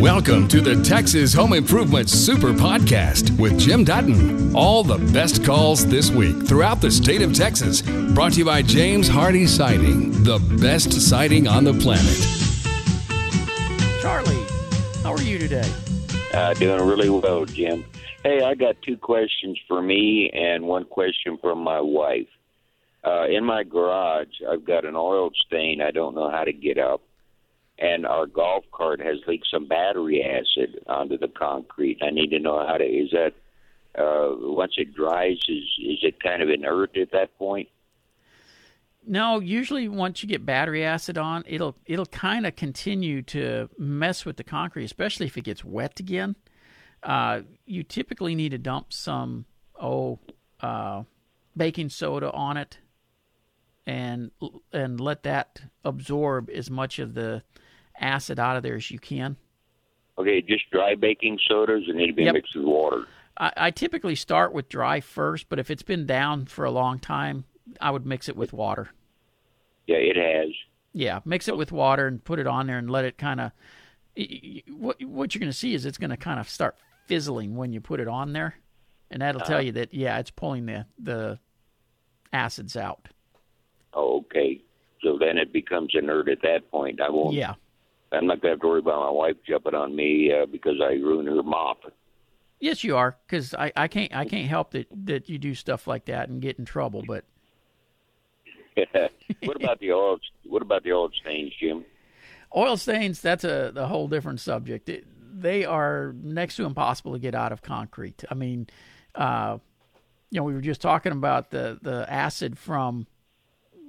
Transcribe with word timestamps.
Welcome 0.00 0.48
to 0.48 0.60
the 0.60 0.80
Texas 0.82 1.34
Home 1.34 1.52
Improvement 1.52 2.08
Super 2.08 2.52
Podcast 2.52 3.38
with 3.38 3.58
Jim 3.58 3.84
Dutton. 3.84 4.54
All 4.54 4.82
the 4.82 4.98
best 5.12 5.44
calls 5.44 5.86
this 5.86 6.10
week 6.10 6.46
throughout 6.46 6.80
the 6.80 6.90
state 6.90 7.20
of 7.20 7.34
Texas. 7.34 7.82
Brought 7.82 8.32
to 8.32 8.38
you 8.38 8.44
by 8.44 8.62
James 8.62 9.08
Hardie 9.08 9.46
Siding, 9.46 10.12
the 10.22 10.38
best 10.60 10.92
siding 10.92 11.46
on 11.46 11.64
the 11.64 11.74
planet. 11.74 12.16
Charlie, 14.00 14.46
how 15.02 15.12
are 15.12 15.22
you 15.22 15.38
today? 15.38 15.70
Uh, 16.32 16.54
doing 16.54 16.86
really 16.86 17.10
well, 17.10 17.44
Jim. 17.44 17.84
Hey, 18.22 18.42
I 18.42 18.54
got 18.54 18.80
two 18.82 18.96
questions 18.96 19.58
for 19.66 19.82
me 19.82 20.30
and 20.30 20.64
one 20.64 20.84
question 20.84 21.38
from 21.38 21.58
my 21.58 21.80
wife. 21.80 22.28
Uh, 23.04 23.26
in 23.26 23.44
my 23.44 23.62
garage, 23.62 24.32
I've 24.48 24.64
got 24.64 24.84
an 24.84 24.96
oil 24.96 25.30
stain 25.46 25.80
I 25.80 25.90
don't 25.90 26.14
know 26.14 26.30
how 26.30 26.44
to 26.44 26.52
get 26.52 26.78
up 26.78 27.02
and 27.78 28.06
our 28.06 28.26
golf 28.26 28.64
cart 28.72 29.00
has 29.00 29.18
leaked 29.26 29.46
some 29.50 29.66
battery 29.66 30.22
acid 30.22 30.82
onto 30.86 31.18
the 31.18 31.28
concrete. 31.28 31.98
I 32.02 32.10
need 32.10 32.30
to 32.30 32.38
know 32.38 32.66
how 32.66 32.76
to. 32.76 32.84
Is 32.84 33.10
that 33.12 33.34
uh, 33.98 34.34
once 34.40 34.74
it 34.76 34.94
dries? 34.94 35.38
Is 35.48 35.64
is 35.78 35.98
it 36.02 36.22
kind 36.22 36.42
of 36.42 36.48
inert 36.48 36.96
at 36.96 37.12
that 37.12 37.36
point? 37.38 37.68
No, 39.06 39.40
usually 39.40 39.88
once 39.88 40.22
you 40.22 40.28
get 40.28 40.44
battery 40.44 40.84
acid 40.84 41.16
on, 41.16 41.44
it'll 41.46 41.76
it'll 41.86 42.06
kind 42.06 42.46
of 42.46 42.56
continue 42.56 43.22
to 43.22 43.70
mess 43.78 44.24
with 44.24 44.36
the 44.36 44.44
concrete, 44.44 44.84
especially 44.84 45.26
if 45.26 45.36
it 45.36 45.44
gets 45.44 45.64
wet 45.64 46.00
again. 46.00 46.36
Uh, 47.02 47.42
you 47.64 47.84
typically 47.84 48.34
need 48.34 48.50
to 48.50 48.58
dump 48.58 48.92
some 48.92 49.46
oh 49.80 50.18
uh, 50.60 51.04
baking 51.56 51.88
soda 51.88 52.30
on 52.32 52.56
it, 52.56 52.78
and 53.86 54.30
and 54.72 55.00
let 55.00 55.22
that 55.22 55.62
absorb 55.84 56.50
as 56.50 56.70
much 56.70 56.98
of 56.98 57.14
the 57.14 57.42
acid 58.00 58.38
out 58.38 58.56
of 58.56 58.62
there 58.62 58.76
as 58.76 58.90
you 58.90 58.98
can. 58.98 59.36
Okay, 60.18 60.40
just 60.40 60.70
dry 60.70 60.94
baking 60.94 61.38
sodas 61.48 61.88
or 61.88 61.94
need 61.94 62.08
to 62.08 62.12
be 62.12 62.24
yep. 62.24 62.34
mixed 62.34 62.56
with 62.56 62.64
water? 62.64 63.06
I, 63.36 63.52
I 63.56 63.70
typically 63.70 64.16
start 64.16 64.52
with 64.52 64.68
dry 64.68 65.00
first, 65.00 65.48
but 65.48 65.58
if 65.58 65.70
it's 65.70 65.82
been 65.82 66.06
down 66.06 66.46
for 66.46 66.64
a 66.64 66.70
long 66.70 66.98
time, 66.98 67.44
I 67.80 67.90
would 67.90 68.04
mix 68.04 68.28
it 68.28 68.36
with 68.36 68.52
water. 68.52 68.90
Yeah, 69.86 69.96
it 69.98 70.16
has. 70.16 70.52
Yeah, 70.92 71.20
mix 71.24 71.48
it 71.48 71.56
with 71.56 71.70
water 71.70 72.06
and 72.06 72.22
put 72.22 72.38
it 72.38 72.46
on 72.46 72.66
there 72.66 72.78
and 72.78 72.90
let 72.90 73.04
it 73.04 73.16
kind 73.16 73.40
of. 73.40 73.52
What 74.68 75.02
what 75.04 75.34
you're 75.34 75.40
going 75.40 75.52
to 75.52 75.56
see 75.56 75.74
is 75.74 75.86
it's 75.86 75.98
going 75.98 76.10
to 76.10 76.16
kind 76.16 76.40
of 76.40 76.48
start 76.48 76.76
fizzling 77.06 77.54
when 77.54 77.72
you 77.72 77.80
put 77.80 78.00
it 78.00 78.08
on 78.08 78.32
there, 78.32 78.56
and 79.10 79.22
that'll 79.22 79.40
uh-huh. 79.40 79.50
tell 79.50 79.62
you 79.62 79.72
that 79.72 79.94
yeah, 79.94 80.18
it's 80.18 80.30
pulling 80.30 80.66
the 80.66 80.86
the 80.98 81.38
acids 82.32 82.76
out. 82.76 83.08
Okay, 83.94 84.60
so 85.02 85.16
then 85.18 85.38
it 85.38 85.52
becomes 85.52 85.90
inert 85.94 86.28
at 86.28 86.42
that 86.42 86.70
point. 86.70 87.00
I 87.00 87.10
won't. 87.10 87.34
Yeah. 87.34 87.54
I'm 88.12 88.26
not 88.26 88.40
going 88.40 88.52
to 88.52 88.56
have 88.56 88.60
to 88.60 88.66
worry 88.66 88.78
about 88.78 89.00
my 89.00 89.10
wife 89.10 89.36
jumping 89.46 89.74
on 89.74 89.94
me 89.94 90.32
uh, 90.32 90.46
because 90.46 90.80
I 90.82 90.92
ruined 90.94 91.28
her 91.28 91.42
mop. 91.42 91.92
Yes, 92.60 92.82
you 92.82 92.96
are, 92.96 93.16
because 93.26 93.54
I, 93.54 93.72
I 93.76 93.86
can't 93.86 94.14
I 94.14 94.24
can't 94.24 94.48
help 94.48 94.72
that 94.72 94.88
that 95.04 95.28
you 95.28 95.38
do 95.38 95.54
stuff 95.54 95.86
like 95.86 96.06
that 96.06 96.28
and 96.28 96.42
get 96.42 96.58
in 96.58 96.64
trouble. 96.64 97.04
But 97.06 97.24
what 99.44 99.56
about 99.56 99.78
the 99.78 99.92
oil? 99.92 100.18
What 100.44 100.62
about 100.62 100.82
the 100.82 100.92
oil 100.92 101.10
stains, 101.20 101.52
Jim? 101.60 101.84
Oil 102.56 102.76
stains. 102.76 103.20
That's 103.20 103.44
a, 103.44 103.72
a 103.76 103.86
whole 103.86 104.08
different 104.08 104.40
subject. 104.40 104.88
It, 104.88 105.06
they 105.40 105.64
are 105.64 106.14
next 106.20 106.56
to 106.56 106.64
impossible 106.64 107.12
to 107.12 107.18
get 107.20 107.34
out 107.34 107.52
of 107.52 107.62
concrete. 107.62 108.24
I 108.28 108.34
mean, 108.34 108.66
uh, 109.14 109.58
you 110.30 110.40
know, 110.40 110.44
we 110.44 110.54
were 110.54 110.60
just 110.60 110.80
talking 110.80 111.12
about 111.12 111.50
the 111.50 111.78
the 111.80 112.10
acid 112.12 112.58
from 112.58 113.06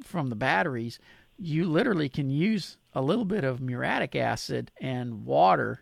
from 0.04 0.28
the 0.28 0.36
batteries. 0.36 1.00
You 1.40 1.66
literally 1.66 2.10
can 2.10 2.30
use 2.30 2.78
a 2.94 3.02
little 3.02 3.26
bit 3.26 3.44
of 3.44 3.62
muriatic 3.62 4.16
acid 4.16 4.72
and 4.82 5.26
water, 5.26 5.82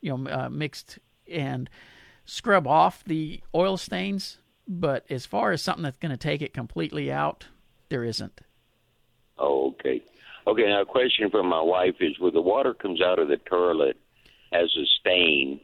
you 0.00 0.16
know, 0.16 0.30
uh, 0.30 0.48
mixed 0.48 0.98
and 1.30 1.70
scrub 2.24 2.66
off 2.66 3.04
the 3.04 3.40
oil 3.54 3.76
stains. 3.76 4.38
But 4.68 5.04
as 5.08 5.26
far 5.26 5.52
as 5.52 5.62
something 5.62 5.84
that's 5.84 5.98
going 5.98 6.10
to 6.10 6.16
take 6.16 6.42
it 6.42 6.52
completely 6.52 7.12
out, 7.12 7.46
there 7.88 8.02
isn't. 8.02 8.40
Oh, 9.38 9.68
okay. 9.68 10.02
Okay, 10.46 10.62
now 10.62 10.82
a 10.82 10.86
question 10.86 11.30
from 11.30 11.46
my 11.46 11.60
wife 11.60 11.96
is 12.00 12.18
when 12.18 12.32
the 12.32 12.40
water 12.40 12.74
comes 12.74 13.00
out 13.00 13.18
of 13.18 13.28
the 13.28 13.36
toilet 13.36 13.96
as 14.52 14.74
a 14.76 14.86
stain, 15.00 15.60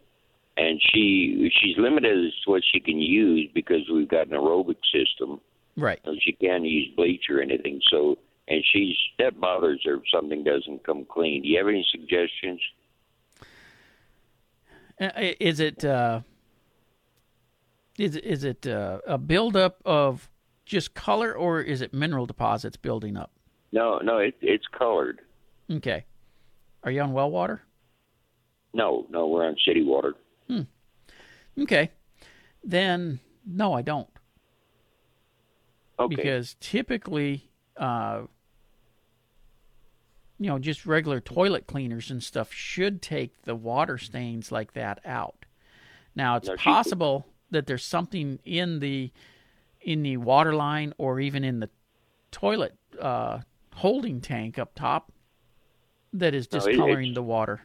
and 0.56 0.81
she 0.92 1.50
she's 1.60 1.76
limited 1.78 2.26
as 2.26 2.32
to 2.44 2.50
what 2.50 2.62
she 2.72 2.81
can 2.81 2.98
use 2.98 3.48
because 3.54 3.88
we've 3.92 4.08
got 4.08 4.26
an 4.26 4.32
aerobic 4.32 4.76
system. 4.92 5.41
Right. 5.76 6.00
So 6.04 6.14
she 6.20 6.32
can't 6.32 6.64
use 6.64 6.88
bleach 6.97 7.25
or 7.31 7.41
anything. 7.41 7.81
So 7.91 8.19
and 8.48 8.62
she's 8.72 8.97
that 9.19 9.41
bothers 9.41 9.80
her 9.84 9.94
if 9.94 10.03
something 10.12 10.44
doesn't 10.44 10.84
come 10.84 11.04
clean. 11.04 11.42
Do 11.42 11.48
you 11.48 11.58
have 11.58 11.69
any 11.69 11.86
suggestions? 11.91 12.60
Uh, 15.00 15.32
is 15.41 15.60
it 15.60 15.84
uh, 15.84 16.20
is 17.98 18.16
is 18.16 18.44
it 18.44 18.66
uh, 18.66 18.98
a 19.06 19.19
buildup 19.19 19.81
of 19.84 20.31
just 20.64 20.94
color, 20.94 21.32
or 21.32 21.60
is 21.60 21.81
it 21.81 21.92
mineral 21.92 22.26
deposits 22.26 22.76
building 22.76 23.16
up? 23.16 23.32
No, 23.72 23.98
no, 23.98 24.19
it, 24.19 24.34
it's 24.41 24.66
colored. 24.66 25.20
Okay. 25.70 26.04
Are 26.84 26.91
you 26.91 27.00
on 27.00 27.12
well 27.12 27.31
water? 27.31 27.62
No, 28.75 29.06
no, 29.10 29.26
we're 29.26 29.47
on 29.47 29.56
city 29.66 29.82
water. 29.82 30.14
Hmm. 30.48 30.62
Okay. 31.58 31.91
Then 32.64 33.20
no, 33.47 33.72
I 33.72 33.82
don't. 33.82 34.08
Okay. 35.98 36.16
Because 36.16 36.56
typically 36.60 37.50
uh, 37.76 38.22
you 40.38 40.48
know, 40.48 40.58
just 40.58 40.86
regular 40.86 41.20
toilet 41.20 41.66
cleaners 41.66 42.10
and 42.10 42.22
stuff 42.22 42.52
should 42.52 43.00
take 43.00 43.42
the 43.42 43.54
water 43.54 43.96
stains 43.96 44.50
like 44.50 44.72
that 44.72 45.00
out. 45.04 45.44
Now, 46.14 46.36
it's 46.36 46.48
no, 46.48 46.56
possible 46.56 47.26
that 47.50 47.66
there's 47.66 47.84
something 47.84 48.40
in 48.44 48.80
the 48.80 49.12
in 49.80 50.02
the 50.02 50.16
water 50.16 50.54
line 50.54 50.94
or 50.98 51.20
even 51.20 51.44
in 51.44 51.60
the 51.60 51.70
toilet 52.30 52.76
uh, 53.00 53.40
holding 53.74 54.20
tank 54.20 54.58
up 54.58 54.74
top 54.74 55.12
that 56.12 56.34
is 56.34 56.46
discoloring 56.46 57.10
no, 57.10 57.14
the 57.14 57.22
water. 57.22 57.62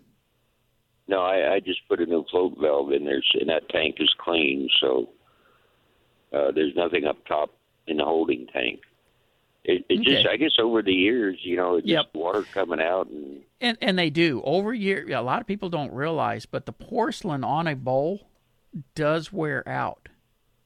No, 1.08 1.22
I, 1.22 1.56
I 1.56 1.60
just 1.60 1.80
put 1.88 2.00
a 2.00 2.06
new 2.06 2.26
float 2.30 2.58
valve 2.60 2.92
in 2.92 3.06
there, 3.06 3.22
and 3.40 3.50
that 3.50 3.70
tank 3.70 3.96
is 4.00 4.14
clean. 4.20 4.70
So 4.80 5.10
uh, 6.34 6.52
there's 6.52 6.76
nothing 6.76 7.06
up 7.06 7.26
top 7.26 7.52
in 7.88 7.98
the 7.98 8.04
holding 8.04 8.48
tank. 8.48 8.82
It, 9.68 9.86
it 9.90 10.00
okay. 10.00 10.14
just, 10.14 10.28
I 10.28 10.38
guess, 10.38 10.54
over 10.60 10.82
the 10.82 10.94
years, 10.94 11.40
you 11.44 11.58
know, 11.58 11.82
just 11.82 11.90
yep. 11.90 12.06
water 12.14 12.44
coming 12.54 12.80
out, 12.80 13.10
and 13.10 13.42
and 13.60 13.78
and 13.82 14.00
they 14.00 14.10
do 14.10 14.42
over 14.46 14.74
year. 14.74 15.06
A 15.14 15.22
lot 15.22 15.42
of 15.42 15.48
people 15.48 15.68
don't 15.68 15.92
realize, 15.92 16.46
but 16.46 16.66
the 16.66 16.72
porcelain 16.72 17.44
on 17.44 17.68
a 17.68 17.76
bowl 17.76 18.30
does 18.96 19.34
wear 19.34 19.68
out, 19.68 20.08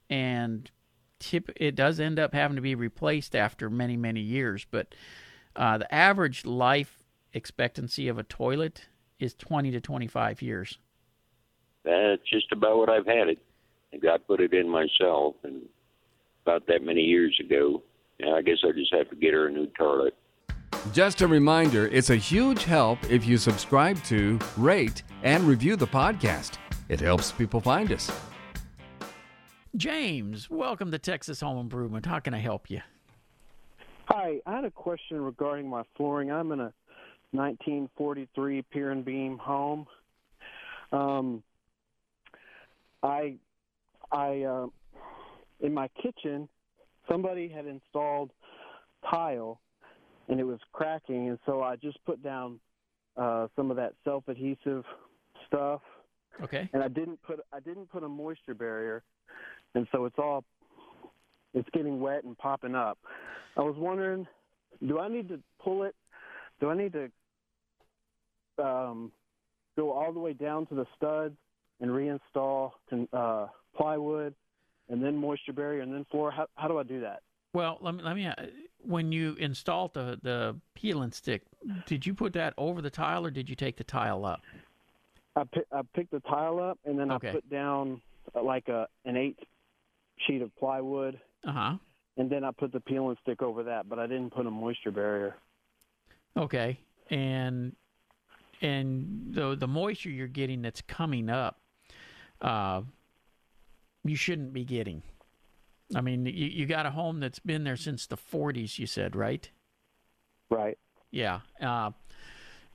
and 0.08 0.70
tip 1.18 1.50
it 1.56 1.74
does 1.74 1.98
end 1.98 2.20
up 2.20 2.32
having 2.32 2.54
to 2.54 2.62
be 2.62 2.76
replaced 2.76 3.34
after 3.34 3.68
many 3.68 3.96
many 3.96 4.20
years. 4.20 4.64
But 4.70 4.94
uh, 5.56 5.78
the 5.78 5.92
average 5.92 6.46
life 6.46 7.02
expectancy 7.32 8.06
of 8.06 8.18
a 8.18 8.22
toilet 8.22 8.86
is 9.18 9.34
twenty 9.34 9.72
to 9.72 9.80
twenty 9.80 10.06
five 10.06 10.40
years. 10.40 10.78
That's 11.84 12.22
just 12.32 12.52
about 12.52 12.78
what 12.78 12.88
I've 12.88 13.06
had 13.06 13.26
it. 13.26 13.38
I 13.92 13.96
got 13.96 14.28
put 14.28 14.40
it 14.40 14.54
in 14.54 14.68
myself, 14.68 15.34
and 15.42 15.62
about 16.46 16.68
that 16.68 16.84
many 16.84 17.02
years 17.02 17.36
ago 17.40 17.82
yeah, 18.18 18.34
I 18.34 18.42
guess 18.42 18.58
I 18.64 18.72
just 18.72 18.92
have 18.94 19.08
to 19.10 19.16
get 19.16 19.34
her 19.34 19.48
a 19.48 19.52
new 19.52 19.66
toilet. 19.78 20.14
Just 20.92 21.20
a 21.20 21.28
reminder 21.28 21.86
it's 21.88 22.10
a 22.10 22.16
huge 22.16 22.64
help 22.64 22.98
if 23.10 23.24
you 23.24 23.38
subscribe 23.38 24.02
to, 24.04 24.38
rate, 24.56 25.02
and 25.22 25.44
review 25.44 25.76
the 25.76 25.86
podcast. 25.86 26.58
It 26.88 27.00
helps 27.00 27.32
people 27.32 27.60
find 27.60 27.92
us. 27.92 28.10
James, 29.76 30.50
welcome 30.50 30.90
to 30.90 30.98
Texas 30.98 31.40
Home 31.40 31.58
Improvement. 31.58 32.04
How 32.04 32.18
can 32.18 32.34
I 32.34 32.38
help 32.38 32.68
you? 32.68 32.80
Hi, 34.06 34.40
I 34.44 34.56
had 34.56 34.64
a 34.64 34.70
question 34.70 35.22
regarding 35.22 35.68
my 35.68 35.84
flooring. 35.96 36.30
I'm 36.30 36.52
in 36.52 36.60
a 36.60 36.72
1943 37.30 38.62
pier 38.70 38.90
and 38.90 39.04
beam 39.04 39.38
home. 39.38 39.86
Um, 40.90 41.42
I, 43.02 43.36
I, 44.10 44.42
uh, 44.42 44.66
in 45.60 45.72
my 45.72 45.88
kitchen, 46.02 46.48
somebody 47.08 47.48
had 47.48 47.66
installed 47.66 48.30
tile 49.10 49.60
and 50.28 50.38
it 50.38 50.44
was 50.44 50.60
cracking 50.72 51.28
and 51.28 51.38
so 51.46 51.62
I 51.62 51.76
just 51.76 52.02
put 52.04 52.22
down 52.22 52.60
uh 53.16 53.48
some 53.56 53.70
of 53.70 53.76
that 53.76 53.94
self 54.04 54.28
adhesive 54.28 54.84
stuff. 55.46 55.80
Okay. 56.42 56.68
And 56.72 56.82
I 56.82 56.88
didn't 56.88 57.22
put 57.22 57.40
I 57.52 57.60
didn't 57.60 57.90
put 57.90 58.02
a 58.02 58.08
moisture 58.08 58.54
barrier 58.54 59.02
and 59.74 59.86
so 59.92 60.04
it's 60.04 60.18
all 60.18 60.44
it's 61.54 61.68
getting 61.74 62.00
wet 62.00 62.24
and 62.24 62.36
popping 62.38 62.74
up. 62.74 62.98
I 63.56 63.60
was 63.60 63.74
wondering 63.76 64.26
do 64.86 64.98
I 64.98 65.08
need 65.08 65.28
to 65.28 65.38
pull 65.62 65.82
it? 65.82 65.94
Do 66.60 66.70
I 66.70 66.76
need 66.76 66.92
to 66.92 68.64
um 68.64 69.12
go 69.76 69.90
all 69.90 70.12
the 70.12 70.20
way 70.20 70.32
down 70.32 70.66
to 70.66 70.74
the 70.74 70.86
studs 70.96 71.36
and 71.80 71.90
reinstall 71.90 72.72
uh 73.12 73.46
plywood 73.76 74.34
and 74.88 75.02
then 75.02 75.16
moisture 75.16 75.52
barrier 75.52 75.82
and 75.82 75.92
then 75.92 76.04
floor? 76.10 76.30
How 76.30 76.46
how 76.56 76.68
do 76.68 76.78
I 76.78 76.82
do 76.82 77.00
that? 77.00 77.20
Well, 77.54 77.78
let 77.80 77.94
me 77.94 78.02
let 78.02 78.16
me. 78.16 78.26
Uh, 78.26 78.34
when 78.80 79.12
you 79.12 79.34
installed 79.34 79.94
the 79.94 80.18
the 80.22 80.56
peel 80.74 81.02
and 81.02 81.12
stick, 81.14 81.42
did 81.86 82.06
you 82.06 82.14
put 82.14 82.32
that 82.34 82.54
over 82.56 82.80
the 82.82 82.90
tile 82.90 83.26
or 83.26 83.30
did 83.30 83.48
you 83.48 83.54
take 83.56 83.76
the 83.76 83.84
tile 83.84 84.24
up? 84.24 84.40
I 85.36 85.44
pick, 85.44 85.64
I 85.72 85.80
picked 85.94 86.10
the 86.10 86.20
tile 86.20 86.60
up 86.60 86.78
and 86.84 86.98
then 86.98 87.10
Okay. 87.10 87.28
I 87.28 87.32
put 87.32 87.48
down 87.50 88.00
uh, 88.34 88.42
like 88.42 88.68
a 88.68 88.86
an 89.04 89.16
eight 89.16 89.38
sheet 90.26 90.42
of 90.42 90.54
plywood, 90.56 91.20
Uh 91.46 91.52
huh. 91.52 91.76
and 92.16 92.30
then 92.30 92.44
I 92.44 92.50
put 92.52 92.72
the 92.72 92.80
peel 92.80 93.08
and 93.08 93.18
stick 93.22 93.42
over 93.42 93.62
that, 93.64 93.88
but 93.88 93.98
I 93.98 94.06
didn't 94.06 94.30
put 94.34 94.46
a 94.46 94.50
moisture 94.50 94.90
barrier. 94.90 95.36
Okay, 96.36 96.80
and 97.10 97.76
and 98.62 99.34
the 99.34 99.54
the 99.56 99.66
moisture 99.68 100.08
you're 100.10 100.26
getting 100.28 100.62
that's 100.62 100.80
coming 100.82 101.28
up, 101.28 101.60
uh, 102.40 102.82
you 104.04 104.16
shouldn't 104.16 104.52
be 104.52 104.64
getting. 104.64 105.02
I 105.94 106.00
mean, 106.00 106.26
you 106.26 106.32
you 106.46 106.66
got 106.66 106.86
a 106.86 106.90
home 106.90 107.20
that's 107.20 107.38
been 107.38 107.64
there 107.64 107.76
since 107.76 108.06
the 108.06 108.16
40s. 108.16 108.78
You 108.78 108.86
said 108.86 109.14
right? 109.14 109.48
Right. 110.50 110.78
Yeah. 111.10 111.40
Uh, 111.60 111.90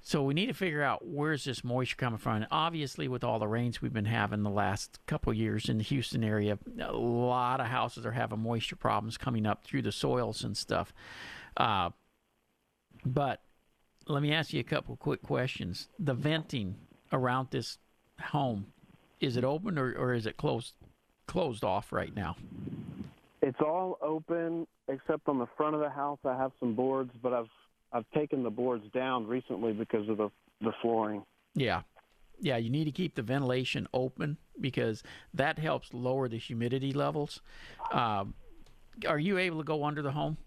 so 0.02 0.24
we 0.24 0.34
need 0.34 0.46
to 0.46 0.54
figure 0.54 0.84
out 0.84 1.06
where's 1.06 1.44
this 1.44 1.64
moisture 1.64 1.98
coming 1.98 2.18
from. 2.18 2.38
And 2.38 2.48
obviously, 2.50 3.08
with 3.08 3.24
all 3.24 3.40
the 3.40 3.48
rains 3.48 3.82
we've 3.82 3.94
been 3.94 4.06
having 4.06 4.44
the 4.44 4.50
last 4.50 5.00
couple 5.06 5.32
of 5.32 5.38
years 5.38 5.68
in 5.68 5.80
the 5.80 5.84
Houston 5.84 6.24
area, 6.24 6.58
a 6.80 6.94
lot 6.94 7.60
of 7.60 7.68
houses 7.68 8.06
are 8.06 8.12
having 8.12 8.40
moisture 8.40 8.76
problems 8.76 9.18
coming 9.18 9.46
up 9.46 9.64
through 9.64 9.82
the 9.82 9.92
soils 9.92 10.44
and 10.44 10.56
stuff. 10.56 10.94
Uh, 11.58 11.90
but 13.06 13.42
let 14.08 14.22
me 14.22 14.32
ask 14.32 14.54
you 14.54 14.60
a 14.60 14.64
couple 14.64 14.96
quick 14.96 15.22
questions. 15.22 15.90
The 16.00 16.14
venting 16.14 16.76
around 17.12 17.50
this 17.52 17.78
home, 18.22 18.68
is 19.20 19.36
it 19.36 19.44
open 19.44 19.78
or, 19.78 19.94
or 19.94 20.14
is 20.14 20.26
it 20.26 20.38
closed 20.38 20.74
closed 21.28 21.64
off 21.64 21.92
right 21.92 22.16
now? 22.16 22.36
It's 23.42 23.60
all 23.62 23.98
open 24.02 24.66
except 24.88 25.28
on 25.28 25.38
the 25.38 25.48
front 25.58 25.76
of 25.76 25.82
the 25.82 25.90
house. 25.90 26.20
I 26.26 26.36
have 26.36 26.52
some 26.60 26.74
boards, 26.74 27.12
but 27.22 27.34
I've 27.34 27.50
I've 27.94 28.10
taken 28.14 28.44
the 28.44 28.50
boards 28.50 28.84
down 28.94 29.28
recently 29.28 29.74
because 29.74 30.08
of 30.10 30.18
the 30.18 30.30
the 30.62 30.72
flooring. 30.82 31.24
Yeah. 31.54 31.82
Yeah, 32.40 32.58
you 32.58 32.70
need 32.70 32.86
to 32.86 32.92
keep 32.92 33.16
the 33.16 33.24
ventilation 33.24 33.88
open 33.94 34.38
because 34.62 35.02
that 35.34 35.58
helps 35.58 35.92
lower 35.92 36.28
the 36.28 36.38
humidity 36.38 36.94
levels. 36.94 37.42
Um, 37.92 38.36
are 39.08 39.18
you 39.18 39.40
able 39.40 39.58
to 39.58 39.64
go 39.64 39.84
under 39.84 40.04
the 40.04 40.12
home? 40.12 40.38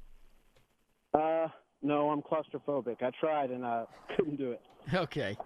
Uh, 1.82 1.87
no, 1.87 2.11
I'm 2.11 2.23
claustrophobic. 2.23 3.03
I 3.03 3.11
tried 3.19 3.50
and 3.50 3.65
I 3.65 3.85
couldn't 4.17 4.37
do 4.37 4.53
it. 4.53 4.61
Okay. 4.94 5.37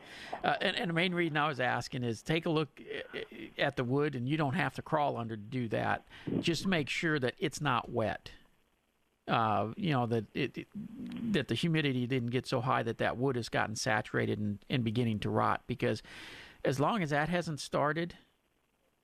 Uh, 0.42 0.54
and, 0.60 0.76
and 0.76 0.90
the 0.90 0.94
main 0.94 1.14
reason 1.14 1.36
I 1.36 1.48
was 1.48 1.60
asking 1.60 2.04
is 2.04 2.22
take 2.22 2.46
a 2.46 2.50
look 2.50 2.80
uh, 3.14 3.18
at 3.58 3.76
the 3.76 3.84
wood, 3.84 4.14
and 4.14 4.28
you 4.28 4.36
don't 4.36 4.54
have 4.54 4.74
to 4.74 4.82
crawl 4.82 5.16
under 5.16 5.36
to 5.36 5.42
do 5.42 5.68
that. 5.68 6.04
Just 6.40 6.66
make 6.66 6.88
sure 6.88 7.18
that 7.18 7.34
it's 7.38 7.60
not 7.60 7.90
wet. 7.90 8.30
Uh, 9.26 9.68
you 9.76 9.90
know 9.90 10.04
that 10.04 10.26
it, 10.34 10.58
it 10.58 10.66
that 11.32 11.48
the 11.48 11.54
humidity 11.54 12.06
didn't 12.06 12.28
get 12.28 12.46
so 12.46 12.60
high 12.60 12.82
that 12.82 12.98
that 12.98 13.16
wood 13.16 13.36
has 13.36 13.48
gotten 13.48 13.74
saturated 13.74 14.38
and, 14.38 14.58
and 14.68 14.84
beginning 14.84 15.18
to 15.18 15.30
rot. 15.30 15.62
Because 15.66 16.02
as 16.62 16.78
long 16.78 17.02
as 17.02 17.10
that 17.10 17.30
hasn't 17.30 17.58
started, 17.58 18.14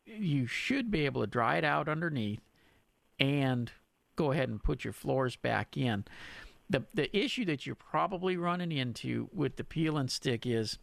you 0.05 0.47
should 0.47 0.91
be 0.91 1.07
able 1.07 1.23
to 1.23 1.27
dry 1.27 1.57
it 1.57 1.65
out 1.65 1.89
underneath 1.89 2.43
and 3.19 3.73
go 4.17 4.33
ahead 4.33 4.49
and 4.49 4.63
put 4.63 4.85
your 4.85 4.93
floors 4.93 5.37
back 5.37 5.77
in 5.77 6.05
the 6.71 6.85
the 6.95 7.15
issue 7.17 7.45
that 7.45 7.67
you're 7.67 7.75
probably 7.75 8.37
running 8.37 8.73
into 8.73 9.29
with 9.35 9.57
the 9.57 9.65
peel 9.65 9.99
and 9.99 10.11
stick 10.11 10.47
is 10.47 10.79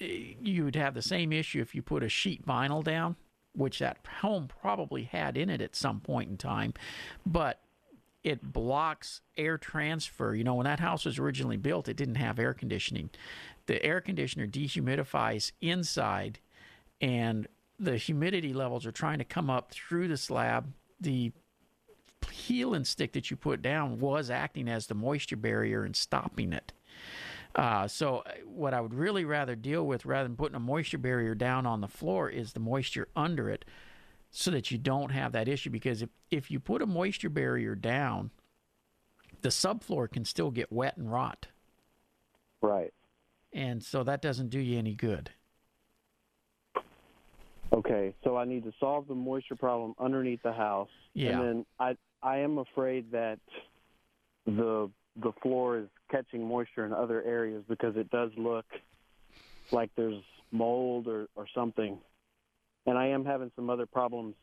eh, 0.00 0.34
you 0.40 0.64
would 0.64 0.76
have 0.76 0.94
the 0.94 1.02
same 1.02 1.32
issue 1.32 1.60
if 1.60 1.74
you 1.74 1.82
put 1.82 2.02
a 2.02 2.08
sheet 2.08 2.46
vinyl 2.46 2.82
down, 2.82 3.16
which 3.54 3.80
that 3.80 3.98
home 4.20 4.48
probably 4.48 5.02
had 5.02 5.36
in 5.36 5.50
it 5.50 5.60
at 5.60 5.74
some 5.76 6.00
point 6.00 6.30
in 6.30 6.36
time, 6.38 6.72
but 7.26 7.60
it 8.22 8.52
blocks 8.52 9.20
air 9.36 9.58
transfer. 9.58 10.32
You 10.32 10.44
know, 10.44 10.54
when 10.54 10.64
that 10.64 10.78
house 10.78 11.04
was 11.04 11.18
originally 11.18 11.56
built, 11.56 11.88
it 11.88 11.96
didn't 11.96 12.14
have 12.14 12.38
air 12.38 12.54
conditioning. 12.54 13.10
The 13.66 13.84
air 13.84 14.00
conditioner 14.00 14.46
dehumidifies 14.46 15.50
inside, 15.60 16.38
and 17.00 17.48
the 17.80 17.96
humidity 17.96 18.52
levels 18.52 18.86
are 18.86 18.92
trying 18.92 19.18
to 19.18 19.24
come 19.24 19.50
up 19.50 19.72
through 19.72 20.06
the 20.06 20.16
slab. 20.16 20.72
The 21.00 21.32
peel 22.22 22.74
and 22.74 22.86
stick 22.86 23.12
that 23.12 23.30
you 23.30 23.36
put 23.36 23.62
down 23.62 24.00
was 24.00 24.30
acting 24.30 24.68
as 24.68 24.86
the 24.86 24.94
moisture 24.94 25.36
barrier 25.36 25.84
and 25.84 25.94
stopping 25.94 26.52
it. 26.52 26.72
Uh, 27.54 27.86
so, 27.86 28.18
uh, 28.18 28.32
what 28.46 28.72
I 28.72 28.80
would 28.80 28.94
really 28.94 29.24
rather 29.24 29.54
deal 29.54 29.86
with 29.86 30.06
rather 30.06 30.26
than 30.26 30.36
putting 30.36 30.56
a 30.56 30.60
moisture 30.60 30.98
barrier 30.98 31.34
down 31.34 31.66
on 31.66 31.80
the 31.80 31.88
floor 31.88 32.30
is 32.30 32.52
the 32.54 32.60
moisture 32.60 33.08
under 33.14 33.50
it 33.50 33.64
so 34.30 34.50
that 34.50 34.70
you 34.70 34.78
don't 34.78 35.10
have 35.10 35.32
that 35.32 35.48
issue. 35.48 35.68
Because 35.68 36.00
if, 36.00 36.08
if 36.30 36.50
you 36.50 36.58
put 36.58 36.80
a 36.80 36.86
moisture 36.86 37.28
barrier 37.28 37.74
down, 37.74 38.30
the 39.42 39.50
subfloor 39.50 40.10
can 40.10 40.24
still 40.24 40.50
get 40.50 40.72
wet 40.72 40.96
and 40.96 41.12
rot. 41.12 41.48
Right. 42.62 42.94
And 43.52 43.82
so 43.82 44.02
that 44.04 44.22
doesn't 44.22 44.48
do 44.48 44.58
you 44.58 44.78
any 44.78 44.94
good. 44.94 45.30
Okay, 47.72 48.14
so 48.22 48.36
I 48.36 48.44
need 48.44 48.64
to 48.64 48.72
solve 48.78 49.08
the 49.08 49.14
moisture 49.14 49.56
problem 49.56 49.94
underneath 49.98 50.42
the 50.42 50.52
house. 50.52 50.90
Yeah. 51.14 51.30
And 51.30 51.40
then 51.40 51.66
I 51.78 51.96
I 52.22 52.38
am 52.38 52.58
afraid 52.58 53.10
that 53.12 53.38
the 54.46 54.90
the 55.22 55.32
floor 55.42 55.78
is 55.78 55.86
catching 56.10 56.46
moisture 56.46 56.86
in 56.86 56.92
other 56.92 57.22
areas 57.22 57.62
because 57.68 57.96
it 57.96 58.08
does 58.10 58.30
look 58.36 58.64
like 59.70 59.90
there's 59.96 60.22
mold 60.52 61.06
or, 61.06 61.26
or 61.36 61.46
something. 61.54 61.98
And 62.86 62.96
I 62.96 63.08
am 63.08 63.24
having 63.24 63.50
some 63.54 63.68
other 63.68 63.84
problems 63.86 64.34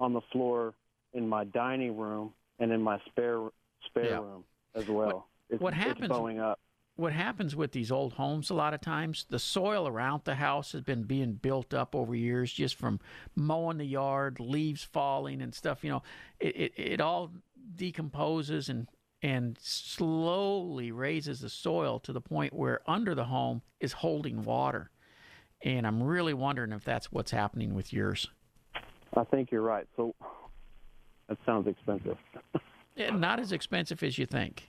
on 0.00 0.12
the 0.14 0.22
floor 0.32 0.72
in 1.12 1.28
my 1.28 1.44
dining 1.44 1.96
room 1.96 2.32
and 2.58 2.72
in 2.72 2.80
my 2.82 2.98
spare 3.10 3.48
spare 3.86 4.04
Yeah. 4.06 4.18
room 4.20 4.44
as 4.74 4.86
well. 4.88 5.28
it's, 5.50 5.60
what 5.60 5.74
it's 5.74 5.82
happens- 5.82 6.08
bowing 6.08 6.38
up. 6.40 6.58
What 6.98 7.12
happens 7.12 7.54
with 7.54 7.72
these 7.72 7.92
old 7.92 8.14
homes 8.14 8.50
a 8.50 8.54
lot 8.54 8.74
of 8.74 8.80
times 8.80 9.24
the 9.30 9.38
soil 9.38 9.86
around 9.86 10.22
the 10.24 10.34
house 10.34 10.72
has 10.72 10.82
been 10.82 11.02
being 11.04 11.32
built 11.32 11.72
up 11.72 11.94
over 11.94 12.14
years 12.14 12.52
just 12.52 12.74
from 12.74 12.98
mowing 13.36 13.78
the 13.78 13.84
yard 13.84 14.40
leaves 14.40 14.82
falling 14.82 15.40
and 15.40 15.54
stuff 15.54 15.84
you 15.84 15.90
know 15.90 16.02
it, 16.40 16.56
it, 16.56 16.72
it 16.76 17.00
all 17.00 17.30
decomposes 17.76 18.68
and 18.68 18.88
and 19.20 19.58
slowly 19.60 20.92
raises 20.92 21.40
the 21.40 21.48
soil 21.48 21.98
to 21.98 22.12
the 22.12 22.20
point 22.20 22.52
where 22.52 22.80
under 22.86 23.14
the 23.14 23.24
home 23.24 23.62
is 23.80 23.92
holding 23.92 24.42
water 24.42 24.90
and 25.62 25.86
i'm 25.86 26.02
really 26.02 26.34
wondering 26.34 26.72
if 26.72 26.84
that's 26.84 27.10
what's 27.12 27.30
happening 27.30 27.74
with 27.74 27.92
yours 27.92 28.28
I 29.16 29.24
think 29.24 29.50
you're 29.50 29.62
right. 29.62 29.86
So 29.96 30.14
that 31.28 31.38
sounds 31.44 31.66
expensive. 31.66 32.16
Eh, 32.96 33.12
not 33.12 33.38
as 33.38 33.52
expensive 33.52 34.02
as 34.02 34.18
you 34.18 34.26
think 34.26 34.68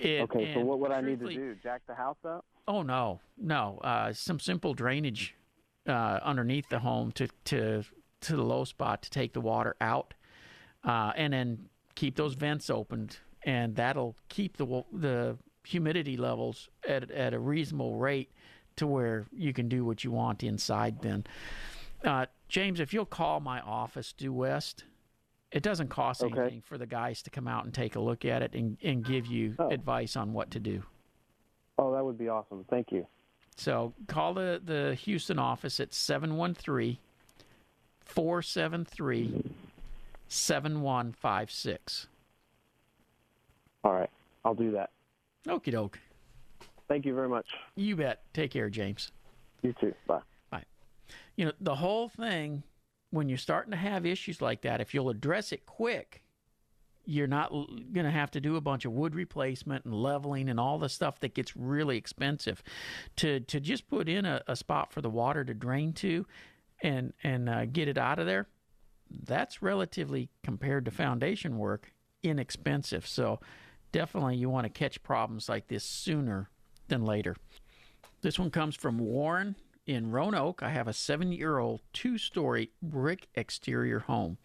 It- 0.00 0.22
Okay, 0.22 0.52
so 0.54 0.60
what 0.60 0.78
would 0.80 0.90
I 0.92 1.00
need 1.00 1.20
to 1.20 1.28
do? 1.28 1.54
Jack 1.62 1.82
the 1.86 1.94
house 1.94 2.16
up? 2.24 2.44
Oh 2.66 2.82
no, 2.82 3.20
no. 3.36 3.78
Uh, 3.82 4.12
some 4.12 4.38
simple 4.40 4.74
drainage 4.74 5.34
uh, 5.86 6.20
underneath 6.22 6.68
the 6.68 6.78
home 6.78 7.12
to 7.12 7.28
to 7.46 7.84
to 8.22 8.36
the 8.36 8.42
low 8.42 8.64
spot 8.64 9.02
to 9.02 9.10
take 9.10 9.32
the 9.32 9.40
water 9.40 9.76
out, 9.80 10.14
uh, 10.84 11.12
and 11.16 11.32
then 11.32 11.68
keep 11.94 12.16
those 12.16 12.34
vents 12.34 12.70
opened, 12.70 13.18
and 13.44 13.76
that'll 13.76 14.14
keep 14.28 14.56
the 14.56 14.84
the 14.92 15.36
humidity 15.64 16.16
levels 16.16 16.68
at 16.88 17.10
at 17.10 17.34
a 17.34 17.38
reasonable 17.38 17.96
rate 17.96 18.30
to 18.76 18.86
where 18.86 19.26
you 19.32 19.52
can 19.52 19.68
do 19.68 19.84
what 19.84 20.04
you 20.04 20.10
want 20.10 20.42
inside. 20.42 21.02
Then, 21.02 21.24
uh, 22.04 22.26
James, 22.48 22.78
if 22.80 22.94
you'll 22.94 23.04
call 23.06 23.40
my 23.40 23.60
office 23.60 24.12
Du-West. 24.12 24.84
It 25.52 25.62
doesn't 25.62 25.88
cost 25.88 26.22
Okay. 26.22 26.38
anything 26.40 26.62
for 26.62 26.78
the 26.78 26.86
guys 26.86 27.22
to 27.22 27.30
come 27.30 27.48
out 27.48 27.64
and 27.64 27.74
take 27.74 27.96
a 27.96 28.00
look 28.00 28.24
at 28.24 28.42
it 28.42 28.54
and, 28.54 28.76
and 28.82 29.04
give 29.04 29.26
you 29.26 29.54
Oh. 29.58 29.68
advice 29.70 30.16
on 30.16 30.32
what 30.32 30.50
to 30.52 30.60
do. 30.60 30.82
Oh, 31.78 31.92
that 31.92 32.04
would 32.04 32.18
be 32.18 32.28
awesome. 32.28 32.64
Thank 32.70 32.92
you. 32.92 33.06
So 33.56 33.92
call 34.06 34.32
the, 34.34 34.60
the 34.64 34.94
Houston 34.94 35.38
office 35.38 35.80
at 35.80 35.92
713 35.92 36.98
473 38.04 39.50
7156. 40.28 42.06
All 43.82 43.92
right, 43.94 44.10
I'll 44.44 44.54
do 44.54 44.70
that. 44.72 44.90
Okie 45.46 45.72
doke. 45.72 45.98
Thank 46.88 47.06
you 47.06 47.14
very 47.14 47.28
much. 47.28 47.46
You 47.76 47.96
bet. 47.96 48.22
Take 48.34 48.50
care, 48.52 48.68
James. 48.68 49.10
You 49.62 49.74
too. 49.80 49.94
Bye. 50.06 50.20
Bye. 50.50 50.64
You 51.36 51.46
know, 51.46 51.52
the 51.60 51.74
whole 51.76 52.08
thing, 52.08 52.62
when 53.10 53.28
you're 53.28 53.38
starting 53.38 53.72
to 53.72 53.76
have 53.76 54.06
issues 54.06 54.40
like 54.40 54.62
that, 54.62 54.80
if 54.80 54.94
you'll 54.94 55.10
address 55.10 55.52
it 55.52 55.66
quick, 55.66 56.22
you're 57.04 57.26
not 57.26 57.50
going 57.50 58.04
to 58.04 58.10
have 58.10 58.30
to 58.30 58.40
do 58.40 58.56
a 58.56 58.60
bunch 58.60 58.84
of 58.84 58.92
wood 58.92 59.14
replacement 59.14 59.84
and 59.84 59.94
leveling 59.94 60.48
and 60.48 60.60
all 60.60 60.78
the 60.78 60.88
stuff 60.88 61.18
that 61.20 61.34
gets 61.34 61.56
really 61.56 61.96
expensive. 61.96 62.62
To 63.16 63.40
to 63.40 63.58
just 63.60 63.88
put 63.88 64.08
in 64.08 64.24
a, 64.24 64.42
a 64.46 64.54
spot 64.54 64.92
for 64.92 65.00
the 65.00 65.10
water 65.10 65.44
to 65.44 65.54
drain 65.54 65.92
to, 65.94 66.26
and 66.82 67.12
and 67.22 67.48
uh, 67.48 67.64
get 67.66 67.88
it 67.88 67.98
out 67.98 68.18
of 68.18 68.26
there, 68.26 68.46
that's 69.24 69.62
relatively 69.62 70.28
compared 70.44 70.84
to 70.84 70.90
foundation 70.90 71.58
work 71.58 71.92
inexpensive. 72.22 73.06
So 73.06 73.40
definitely 73.92 74.36
you 74.36 74.48
want 74.48 74.64
to 74.64 74.70
catch 74.70 75.02
problems 75.02 75.48
like 75.48 75.68
this 75.68 75.84
sooner 75.84 76.48
than 76.88 77.04
later. 77.04 77.34
This 78.22 78.38
one 78.38 78.50
comes 78.50 78.76
from 78.76 78.98
Warren 78.98 79.56
in 79.90 80.12
Roanoke. 80.12 80.62
I 80.62 80.70
have 80.70 80.86
a 80.86 80.92
seven 80.92 81.32
year 81.32 81.58
old 81.58 81.80
two 81.92 82.16
story 82.16 82.70
brick 82.80 83.28
exterior 83.34 83.98
home. 84.00 84.38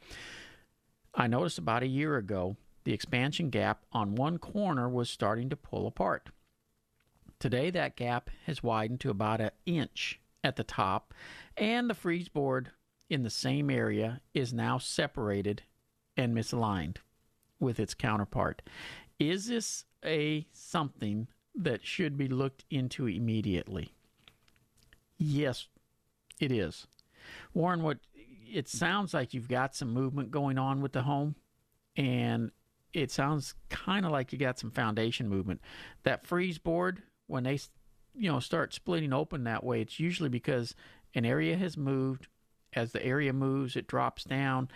I 1.14 1.28
noticed 1.28 1.60
about 1.60 1.84
a 1.84 1.88
year 1.88 2.18
ago 2.18 2.58
the 2.84 2.94
expansion 2.94 3.50
gap 3.50 3.84
on 3.92 4.16
one 4.16 4.38
corner 4.40 4.90
was 4.90 5.10
starting 5.10 5.50
to 5.50 5.56
pull 5.56 5.88
apart. 5.88 6.30
Today, 7.40 7.70
that 7.72 7.96
gap 7.96 8.30
has 8.46 8.64
widened 8.64 9.00
to 9.02 9.10
about 9.10 9.42
an 9.42 9.52
inch 9.66 10.20
at 10.44 10.56
the 10.56 10.64
top, 10.64 11.14
and 11.58 11.90
the 11.90 11.94
frieze 11.94 12.30
board 12.30 12.72
in 13.10 13.24
the 13.24 13.30
same 13.30 13.70
area 13.70 14.22
is 14.34 14.54
now 14.54 14.78
separated 14.78 15.64
and 16.16 16.36
misaligned 16.36 16.98
with 17.60 17.80
its 17.80 17.94
counterpart. 17.94 18.62
Is 19.20 19.48
this 19.48 19.86
a 20.04 20.48
something 20.54 21.28
that 21.54 21.86
should 21.86 22.18
be 22.18 22.28
looked 22.28 22.64
into 22.70 23.08
immediately? 23.08 23.95
Yes, 25.18 25.68
it 26.40 26.52
is. 26.52 26.88
Warren, 27.54 27.82
what 27.84 28.00
it 28.52 28.68
sounds 28.68 29.14
like 29.14 29.34
you've 29.34 29.48
got 29.48 29.76
some 29.76 29.92
movement 29.92 30.32
going 30.32 30.58
on 30.58 30.82
with 30.82 30.94
the 30.94 31.04
home, 31.04 31.36
and 31.96 32.52
it 32.94 33.12
sounds 33.12 33.56
kind 33.70 34.06
of 34.06 34.12
like 34.12 34.32
you 34.32 34.40
got 34.40 34.60
some 34.60 34.72
foundation 34.72 35.28
movement. 35.30 35.62
That 36.04 36.26
frieze 36.26 36.58
board, 36.58 37.04
when 37.28 37.44
they 37.44 37.60
you 38.14 38.32
know 38.32 38.40
start 38.40 38.74
splitting 38.74 39.14
open 39.14 39.44
that 39.44 39.64
way, 39.64 39.82
it's 39.82 40.00
usually 40.00 40.30
because 40.30 40.76
an 41.14 41.26
area 41.26 41.58
has 41.58 41.78
moved. 41.78 42.28
As 42.74 42.92
the 42.92 43.06
area 43.06 43.32
moves, 43.32 43.78
it 43.78 43.88
drops 43.88 44.26
down, 44.26 44.70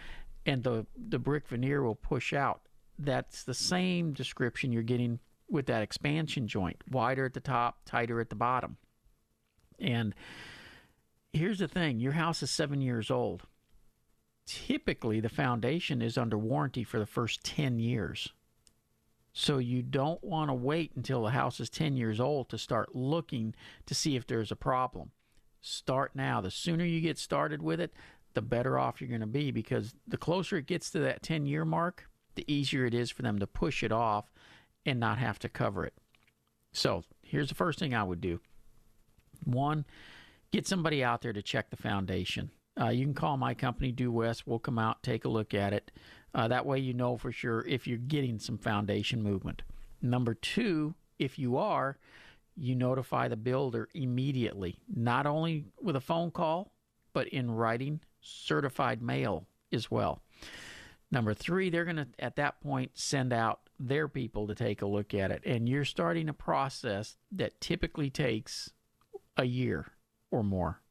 and 0.46 0.64
the 0.64 0.86
the 0.96 1.20
brick 1.20 1.48
veneer 1.48 1.84
will 1.84 1.96
push 1.96 2.34
out. 2.34 2.62
That's 2.98 3.44
the 3.44 3.54
same 3.54 4.14
description 4.14 4.72
you're 4.72 4.84
getting 4.84 5.20
with 5.50 5.66
that 5.66 5.82
expansion 5.82 6.48
joint, 6.48 6.82
wider 6.90 7.26
at 7.26 7.34
the 7.34 7.40
top, 7.40 7.80
tighter 7.86 8.22
at 8.22 8.30
the 8.30 8.36
bottom. 8.36 8.78
And 9.80 10.14
here's 11.34 11.60
the 11.60 11.68
thing 11.68 12.00
your 12.00 12.14
house 12.14 12.44
is 12.44 12.52
seven 12.52 12.82
years 12.82 13.10
old. 13.10 13.44
Typically, 14.46 15.20
the 15.20 15.30
foundation 15.30 16.02
is 16.02 16.18
under 16.18 16.38
warranty 16.38 16.84
for 16.84 16.98
the 16.98 17.06
first 17.06 17.44
10 17.44 17.80
years. 17.80 18.30
So 19.32 19.60
you 19.60 19.84
don't 19.84 20.24
want 20.24 20.50
to 20.50 20.56
wait 20.56 20.92
until 20.96 21.24
the 21.24 21.30
house 21.30 21.60
is 21.60 21.70
10 21.70 21.96
years 21.96 22.20
old 22.20 22.50
to 22.50 22.58
start 22.58 22.96
looking 22.96 23.54
to 23.86 23.94
see 23.94 24.16
if 24.16 24.26
there's 24.26 24.52
a 24.52 24.56
problem. 24.56 25.12
Start 25.62 26.16
now. 26.16 26.42
The 26.42 26.50
sooner 26.50 26.84
you 26.84 27.00
get 27.00 27.20
started 27.20 27.62
with 27.62 27.80
it, 27.80 27.94
the 28.34 28.42
better 28.42 28.80
off 28.80 29.00
you're 29.00 29.10
going 29.10 29.22
to 29.22 29.28
be 29.28 29.52
because 29.52 29.94
the 30.08 30.18
closer 30.18 30.58
it 30.58 30.66
gets 30.66 30.90
to 30.92 31.00
that 31.00 31.22
10 31.22 31.46
year 31.46 31.64
mark, 31.64 32.10
the 32.36 32.52
easier 32.52 32.86
it 32.86 32.94
is 32.94 33.12
for 33.12 33.22
them 33.22 33.40
to 33.40 33.48
push 33.48 33.84
it 33.84 33.92
off 33.92 34.32
and 34.86 35.00
not 35.00 35.20
have 35.20 35.38
to 35.40 35.50
cover 35.50 35.86
it. 35.86 35.94
So 36.72 37.04
here's 37.22 37.50
the 37.50 37.56
first 37.56 37.80
thing 37.80 37.94
I 37.94 38.04
would 38.04 38.22
do 38.22 38.40
one, 39.46 39.86
get 40.52 40.68
somebody 40.68 41.04
out 41.04 41.22
there 41.22 41.34
to 41.34 41.42
check 41.42 41.70
the 41.70 41.78
foundation. 41.78 42.52
Uh, 42.80 42.90
you 42.90 43.04
can 43.04 43.14
call 43.14 43.38
my 43.38 43.54
company, 43.54 43.92
Du-West. 43.92 44.48
We'll 44.48 44.60
come 44.60 44.80
out, 44.80 45.04
take 45.04 45.26
a 45.26 45.30
look 45.30 45.54
at 45.54 45.74
it. 45.74 45.92
Uh, 46.34 46.48
that 46.48 46.66
way, 46.66 46.80
you 46.80 46.94
know 46.94 47.18
for 47.18 47.32
sure 47.32 47.66
if 47.68 47.88
you're 47.88 47.98
getting 47.98 48.40
some 48.40 48.58
foundation 48.58 49.22
movement. 49.22 49.64
Number 50.02 50.34
two, 50.34 50.96
if 51.18 51.38
you 51.38 51.58
are, 51.58 51.98
you 52.56 52.76
notify 52.76 53.28
the 53.28 53.36
builder 53.36 53.90
immediately, 53.94 54.80
not 54.94 55.26
only 55.26 55.66
with 55.82 55.96
a 55.96 56.02
phone 56.02 56.32
call, 56.32 56.72
but 57.14 57.28
in 57.30 57.52
writing, 57.52 58.00
certified 58.22 59.02
mail 59.02 59.46
as 59.72 59.90
well. 59.90 60.22
Number 61.12 61.34
three, 61.34 61.70
they're 61.70 61.86
going 61.86 61.96
to, 61.98 62.08
at 62.20 62.36
that 62.36 62.62
point, 62.62 62.92
send 62.94 63.34
out 63.34 63.62
their 63.80 64.08
people 64.08 64.48
to 64.48 64.56
take 64.56 64.82
a 64.82 64.86
look 64.88 65.14
at 65.14 65.32
it. 65.32 65.42
And 65.46 65.68
you're 65.68 65.86
starting 65.86 66.30
a 66.30 66.34
process 66.34 67.18
that 67.32 67.60
typically 67.60 68.10
takes 68.10 68.72
a 69.40 69.46
year 69.46 69.88
or 70.32 70.44
more. 70.44 70.82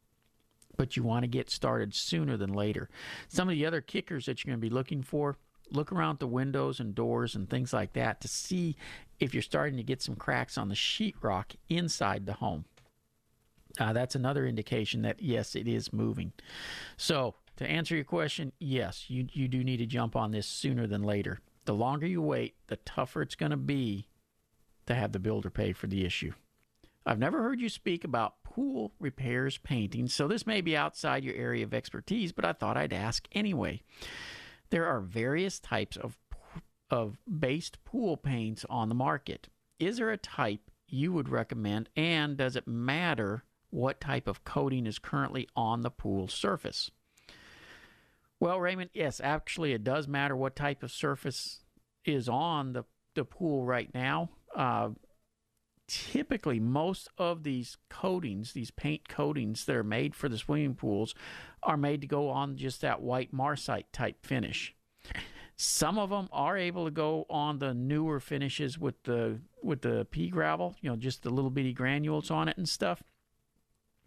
But 0.77 0.97
you 0.97 1.03
want 1.03 1.25
to 1.25 1.29
get 1.29 1.51
started 1.51 1.95
sooner 1.95 2.37
than 2.37 2.53
later. 2.53 2.89
Some 3.29 3.49
of 3.49 3.55
the 3.55 3.67
other 3.67 3.81
kickers 3.81 4.27
that 4.27 4.45
you're 4.45 4.53
going 4.53 4.61
to 4.61 4.69
be 4.69 4.75
looking 4.75 5.03
for 5.03 5.37
look 5.71 5.93
around 5.93 6.19
the 6.19 6.27
windows 6.27 6.81
and 6.81 6.95
doors 6.95 7.35
and 7.35 7.49
things 7.49 7.73
like 7.73 7.93
that 7.93 8.21
to 8.23 8.29
see 8.29 8.77
if 9.21 9.35
you're 9.35 9.43
starting 9.43 9.77
to 9.77 9.83
get 9.83 10.01
some 10.01 10.17
cracks 10.17 10.57
on 10.57 10.69
the 10.69 10.75
sheetrock 10.75 11.57
inside 11.69 12.27
the 12.27 12.35
home. 12.35 12.65
Uh, 13.79 13.93
that's 13.93 14.15
another 14.15 14.47
indication 14.47 15.03
that 15.03 15.21
yes, 15.21 15.55
it 15.55 15.69
is 15.69 15.93
moving. 15.93 16.33
So, 16.97 17.35
to 17.57 17.69
answer 17.69 17.95
your 17.95 18.05
question, 18.05 18.53
yes, 18.61 19.07
you, 19.09 19.27
you 19.33 19.49
do 19.49 19.65
need 19.65 19.79
to 19.79 19.87
jump 19.87 20.15
on 20.17 20.31
this 20.31 20.47
sooner 20.47 20.87
than 20.87 21.03
later. 21.03 21.41
The 21.65 21.75
longer 21.75 22.07
you 22.07 22.23
wait, 22.23 22.55
the 22.69 22.77
tougher 22.77 23.21
it's 23.21 23.35
going 23.35 23.51
to 23.51 23.57
be 23.57 24.09
to 24.87 24.95
have 24.95 25.13
the 25.13 25.19
builder 25.19 25.51
pay 25.51 25.73
for 25.73 25.87
the 25.87 26.05
issue. 26.05 26.33
I've 27.09 27.19
never 27.19 27.43
heard 27.43 27.59
you 27.59 27.71
speak 27.71 28.05
about 28.05 28.43
pool 28.45 28.93
repairs 29.01 29.57
painting, 29.57 30.09
so 30.09 30.29
this 30.29 30.47
may 30.47 30.61
be 30.61 30.77
outside 30.77 31.25
your 31.25 31.35
area 31.35 31.65
of 31.65 31.73
expertise, 31.73 32.33
but 32.33 32.45
I 32.45 32.53
thought 32.53 32.77
I'd 32.77 32.93
ask 32.93 33.27
anyway. 33.33 33.81
There 34.69 34.85
are 34.87 35.01
various 35.01 35.59
types 35.59 35.97
of 35.97 36.19
of 36.91 37.17
based 37.27 37.83
pool 37.85 38.19
paints 38.19 38.67
on 38.69 38.91
the 38.91 38.95
market. 38.95 39.49
Is 39.79 39.97
there 39.97 40.11
a 40.11 40.19
type 40.19 40.71
you 40.87 41.13
would 41.15 41.31
recommend 41.31 41.89
and 41.97 42.37
does 42.37 42.57
it 42.57 42.69
matter 42.69 43.45
what 43.71 44.03
type 44.03 44.27
of 44.27 44.45
coating 44.45 44.87
is 44.87 44.99
currently 44.99 45.49
on 45.57 45.81
the 45.81 45.91
pool 45.91 46.29
surface? 46.29 46.91
Well, 48.39 48.61
Raymond, 48.61 48.91
yes, 48.93 49.19
actually 49.23 49.73
it 49.73 49.83
does 49.83 50.07
matter 50.07 50.37
what 50.37 50.57
type 50.57 50.83
of 50.83 50.91
surface 50.91 51.61
is 52.05 52.29
on 52.29 52.75
the 52.75 52.85
the 53.15 53.25
pool 53.25 53.65
right 53.65 53.93
now. 53.95 54.29
Uh, 54.55 54.91
typically 55.89 56.61
most 56.61 57.09
of 57.19 57.43
these 57.43 57.79
coatings, 57.89 58.53
these 58.53 58.71
paint 58.71 59.09
coatings 59.09 59.65
that 59.65 59.75
are 59.75 59.83
made 59.83 60.15
for 60.15 60.29
the 60.29 60.39
swimming 60.39 60.75
pools, 60.75 61.15
are 61.63 61.77
made 61.77 62.03
to 62.03 62.07
go 62.07 62.29
on 62.29 62.57
just 62.57 62.83
that 62.83 63.03
white 63.03 63.33
marcite 63.33 63.93
type 63.93 64.25
finish. 64.25 64.75
Some 65.57 65.99
of 65.99 66.11
them 66.11 66.29
are 66.31 66.57
able 66.57 66.85
to 66.85 66.91
go 66.91 67.27
on 67.29 67.59
the 67.59 67.75
newer 67.75 68.21
finishes 68.21 68.79
with 68.79 69.03
the 69.03 69.41
with 69.61 69.83
the 69.83 70.07
pea 70.11 70.29
gravel, 70.29 70.77
you 70.81 70.89
know, 70.89 70.95
just 70.95 71.25
the 71.25 71.31
little 71.31 71.51
bitty 71.51 71.73
granules 71.73 72.31
on 72.31 72.49
it 72.49 72.57
and 72.57 72.69
stuff. 72.69 73.03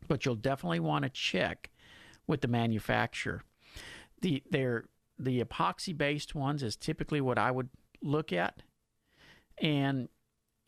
But 0.07 0.25
you'll 0.25 0.35
definitely 0.35 0.79
want 0.79 1.03
to 1.03 1.09
check 1.09 1.71
with 2.25 2.39
the 2.39 2.47
manufacturer. 2.47 3.43
The 4.21 4.43
they're 4.50 4.85
the 5.19 5.43
epoxy 5.43 5.97
based 5.97 6.35
ones 6.35 6.63
is 6.63 6.75
typically 6.77 7.19
what 7.19 7.38
I 7.38 7.51
would 7.51 7.69
look 8.01 8.31
at. 8.31 8.63
And 9.57 10.07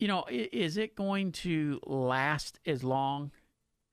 you 0.04 0.08
know, 0.08 0.26
is 0.28 0.76
it 0.76 0.96
going 0.96 1.32
to 1.32 1.80
last 1.86 2.60
as 2.66 2.84
long 2.84 3.30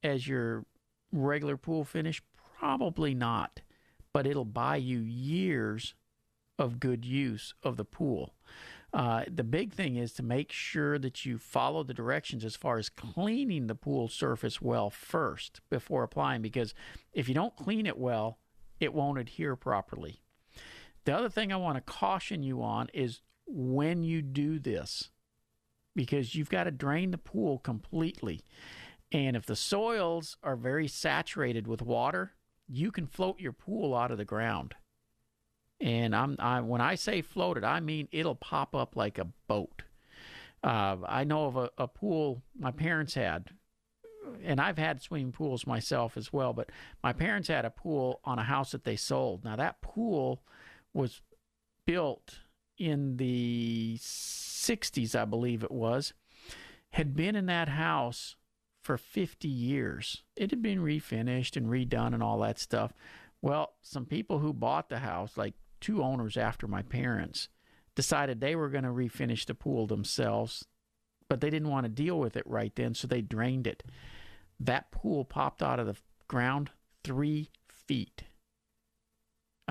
as 0.03 0.27
your 0.27 0.65
regular 1.13 1.55
pool 1.55 1.85
finish? 1.85 2.21
Probably 2.59 3.15
not, 3.15 3.61
but 4.11 4.27
it'll 4.27 4.43
buy 4.43 4.75
you 4.75 4.99
years 4.99 5.95
of 6.59 6.81
good 6.81 7.05
use 7.05 7.53
of 7.63 7.77
the 7.77 7.85
pool. 7.85 8.33
Uh, 8.93 9.23
the 9.33 9.45
big 9.45 9.71
thing 9.71 9.95
is 9.95 10.11
to 10.15 10.21
make 10.21 10.51
sure 10.51 10.99
that 10.99 11.25
you 11.25 11.37
follow 11.37 11.81
the 11.81 11.93
directions 11.93 12.43
as 12.43 12.57
far 12.57 12.77
as 12.77 12.89
cleaning 12.89 13.67
the 13.67 13.73
pool 13.73 14.09
surface 14.09 14.61
well 14.61 14.89
first 14.89 15.61
before 15.69 16.03
applying, 16.03 16.41
because 16.41 16.73
if 17.13 17.29
you 17.29 17.33
don't 17.33 17.55
clean 17.55 17.85
it 17.85 17.97
well, 17.97 18.37
it 18.81 18.93
won't 18.93 19.17
adhere 19.17 19.55
properly. 19.55 20.19
The 21.05 21.15
other 21.15 21.29
thing 21.29 21.53
I 21.53 21.55
want 21.55 21.77
to 21.77 21.93
caution 21.93 22.43
you 22.43 22.61
on 22.61 22.89
is 22.93 23.21
when 23.47 24.03
you 24.03 24.21
do 24.21 24.59
this, 24.59 25.09
because 25.95 26.35
you've 26.35 26.49
got 26.49 26.65
to 26.65 26.71
drain 26.71 27.11
the 27.11 27.17
pool 27.17 27.59
completely. 27.59 28.41
And 29.11 29.35
if 29.35 29.45
the 29.45 29.55
soils 29.55 30.37
are 30.41 30.55
very 30.55 30.87
saturated 30.87 31.67
with 31.67 31.81
water, 31.81 32.33
you 32.67 32.91
can 32.91 33.05
float 33.05 33.39
your 33.39 33.51
pool 33.51 33.95
out 33.95 34.11
of 34.11 34.17
the 34.17 34.25
ground. 34.25 34.75
And 35.81 36.15
I'm 36.15 36.35
I, 36.39 36.61
when 36.61 36.79
I 36.79 36.95
say 36.95 37.21
floated, 37.21 37.63
I 37.63 37.79
mean 37.79 38.07
it'll 38.11 38.35
pop 38.35 38.75
up 38.75 38.95
like 38.95 39.17
a 39.17 39.27
boat. 39.47 39.83
Uh, 40.63 40.97
I 41.07 41.23
know 41.23 41.45
of 41.45 41.57
a, 41.57 41.69
a 41.77 41.87
pool 41.87 42.43
my 42.57 42.71
parents 42.71 43.15
had, 43.15 43.49
and 44.43 44.61
I've 44.61 44.77
had 44.77 45.01
swimming 45.01 45.31
pools 45.31 45.65
myself 45.65 46.15
as 46.17 46.31
well. 46.31 46.53
But 46.53 46.69
my 47.03 47.13
parents 47.13 47.47
had 47.47 47.65
a 47.65 47.71
pool 47.71 48.21
on 48.23 48.37
a 48.37 48.43
house 48.43 48.71
that 48.71 48.83
they 48.83 48.95
sold. 48.95 49.43
Now 49.43 49.55
that 49.55 49.81
pool 49.81 50.43
was 50.93 51.21
built 51.87 52.39
in 52.77 53.17
the 53.17 53.97
60s, 54.61 55.15
I 55.15 55.25
believe 55.25 55.63
it 55.63 55.71
was, 55.71 56.13
had 56.91 57.15
been 57.15 57.35
in 57.35 57.45
that 57.47 57.69
house 57.69 58.35
for 58.81 58.97
50 58.97 59.47
years. 59.47 60.23
It 60.35 60.51
had 60.51 60.61
been 60.61 60.79
refinished 60.79 61.55
and 61.55 61.67
redone 61.67 62.13
and 62.13 62.23
all 62.23 62.39
that 62.39 62.59
stuff. 62.59 62.93
Well, 63.41 63.73
some 63.81 64.05
people 64.05 64.39
who 64.39 64.53
bought 64.53 64.89
the 64.89 64.99
house, 64.99 65.37
like 65.37 65.53
two 65.79 66.03
owners 66.03 66.37
after 66.37 66.67
my 66.67 66.81
parents, 66.81 67.49
decided 67.95 68.39
they 68.39 68.55
were 68.55 68.69
going 68.69 68.83
to 68.83 68.89
refinish 68.89 69.45
the 69.45 69.55
pool 69.55 69.87
themselves, 69.87 70.65
but 71.27 71.41
they 71.41 71.49
didn't 71.49 71.69
want 71.69 71.85
to 71.85 71.89
deal 71.89 72.19
with 72.19 72.35
it 72.37 72.45
right 72.45 72.75
then, 72.75 72.93
so 72.93 73.07
they 73.07 73.21
drained 73.21 73.67
it. 73.67 73.83
That 74.59 74.91
pool 74.91 75.25
popped 75.25 75.63
out 75.63 75.79
of 75.79 75.87
the 75.87 75.97
ground 76.27 76.71
three 77.03 77.49
feet. 77.67 78.23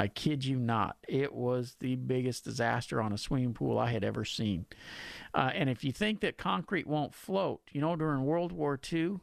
I 0.00 0.08
kid 0.08 0.46
you 0.46 0.58
not. 0.58 0.96
It 1.06 1.34
was 1.34 1.76
the 1.78 1.96
biggest 1.96 2.44
disaster 2.44 3.02
on 3.02 3.12
a 3.12 3.18
swimming 3.18 3.52
pool 3.52 3.78
I 3.78 3.90
had 3.90 4.02
ever 4.02 4.24
seen. 4.24 4.64
Uh, 5.34 5.50
and 5.54 5.68
if 5.68 5.84
you 5.84 5.92
think 5.92 6.20
that 6.20 6.38
concrete 6.38 6.86
won't 6.86 7.14
float, 7.14 7.60
you 7.70 7.82
know, 7.82 7.96
during 7.96 8.24
World 8.24 8.50
War 8.50 8.80
II, 8.90 9.16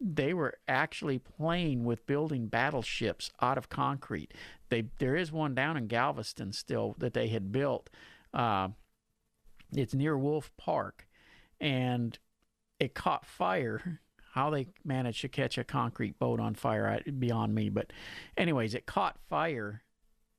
they 0.00 0.32
were 0.32 0.54
actually 0.68 1.18
playing 1.18 1.82
with 1.84 2.06
building 2.06 2.46
battleships 2.46 3.32
out 3.40 3.58
of 3.58 3.68
concrete. 3.68 4.32
They 4.68 4.84
there 4.98 5.16
is 5.16 5.32
one 5.32 5.56
down 5.56 5.76
in 5.76 5.88
Galveston 5.88 6.52
still 6.52 6.94
that 6.98 7.14
they 7.14 7.26
had 7.28 7.50
built. 7.50 7.90
Uh, 8.32 8.68
It's 9.74 9.94
near 9.94 10.16
Wolf 10.16 10.52
Park, 10.56 11.08
and 11.60 12.16
it 12.78 12.94
caught 12.94 13.26
fire. 13.26 14.00
How 14.34 14.50
they 14.50 14.68
managed 14.84 15.20
to 15.22 15.28
catch 15.28 15.58
a 15.58 15.64
concrete 15.64 16.18
boat 16.18 16.40
on 16.40 16.54
fire 16.54 17.02
beyond 17.18 17.54
me. 17.54 17.68
But, 17.70 17.92
anyways, 18.36 18.74
it 18.74 18.86
caught 18.86 19.18
fire, 19.28 19.82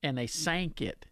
and 0.04 0.18
they 0.18 0.28
sank 0.28 0.82
it 0.82 1.06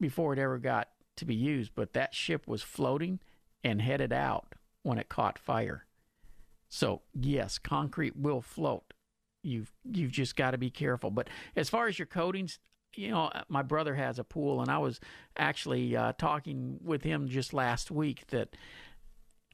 before 0.00 0.32
it 0.32 0.38
ever 0.38 0.58
got 0.58 0.88
to 1.16 1.24
be 1.24 1.34
used. 1.34 1.72
But 1.74 1.92
that 1.94 2.14
ship 2.14 2.46
was 2.46 2.62
floating 2.62 3.20
and 3.64 3.80
headed 3.80 4.12
out 4.12 4.54
when 4.82 4.98
it 4.98 5.08
caught 5.08 5.38
fire. 5.38 5.86
So 6.68 7.02
yes, 7.14 7.58
concrete 7.58 8.16
will 8.16 8.40
float. 8.40 8.92
You've 9.42 9.72
you've 9.84 10.12
just 10.12 10.36
got 10.36 10.52
to 10.52 10.58
be 10.58 10.70
careful. 10.70 11.10
But 11.10 11.28
as 11.56 11.68
far 11.68 11.86
as 11.88 11.98
your 11.98 12.06
coatings, 12.06 12.58
you 12.96 13.10
know, 13.10 13.30
my 13.48 13.62
brother 13.62 13.94
has 13.94 14.18
a 14.18 14.24
pool, 14.24 14.60
and 14.60 14.70
I 14.70 14.78
was 14.78 15.00
actually 15.36 15.96
uh, 15.96 16.12
talking 16.18 16.78
with 16.82 17.02
him 17.02 17.28
just 17.28 17.52
last 17.52 17.90
week 17.90 18.26
that 18.28 18.56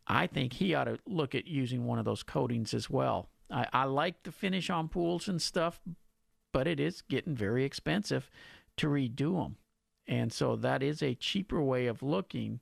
I 0.06 0.26
think 0.26 0.54
he 0.54 0.74
ought 0.74 0.84
to 0.84 0.98
look 1.06 1.34
at 1.34 1.46
using 1.46 1.86
one 1.86 1.98
of 1.98 2.04
those 2.04 2.22
coatings 2.22 2.74
as 2.74 2.88
well. 2.88 3.28
I, 3.50 3.66
I 3.72 3.84
like 3.84 4.22
the 4.22 4.32
finish 4.32 4.70
on 4.70 4.88
pools 4.88 5.28
and 5.28 5.40
stuff, 5.40 5.80
but 6.52 6.66
it 6.66 6.80
is 6.80 7.02
getting 7.02 7.34
very 7.34 7.64
expensive 7.64 8.30
to 8.78 8.88
redo 8.88 9.42
them. 9.42 9.56
And 10.06 10.32
so 10.32 10.56
that 10.56 10.82
is 10.82 11.02
a 11.02 11.14
cheaper 11.14 11.62
way 11.62 11.86
of 11.86 12.02
looking 12.02 12.60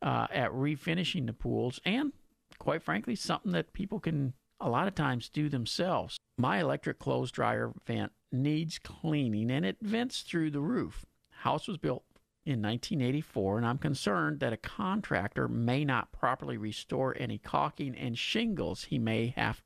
uh, 0.00 0.26
at 0.32 0.50
refinishing 0.52 1.26
the 1.26 1.32
pools 1.32 1.80
and, 1.84 2.12
quite 2.58 2.82
frankly, 2.82 3.14
something 3.14 3.52
that 3.52 3.72
people 3.72 4.00
can 4.00 4.32
a 4.60 4.68
lot 4.68 4.88
of 4.88 4.94
times 4.94 5.28
do 5.28 5.48
themselves. 5.48 6.18
My 6.36 6.60
electric 6.60 6.98
clothes 6.98 7.30
dryer 7.30 7.72
vent 7.86 8.12
needs 8.32 8.78
cleaning 8.78 9.50
and 9.50 9.64
it 9.64 9.76
vents 9.80 10.22
through 10.22 10.50
the 10.50 10.60
roof. 10.60 11.04
House 11.30 11.68
was 11.68 11.78
built 11.78 12.04
in 12.44 12.62
1984, 12.62 13.58
and 13.58 13.66
I'm 13.66 13.78
concerned 13.78 14.40
that 14.40 14.52
a 14.52 14.56
contractor 14.56 15.48
may 15.48 15.84
not 15.84 16.12
properly 16.12 16.56
restore 16.56 17.14
any 17.18 17.38
caulking 17.38 17.94
and 17.94 18.18
shingles 18.18 18.84
he 18.84 18.98
may 18.98 19.34
have 19.36 19.62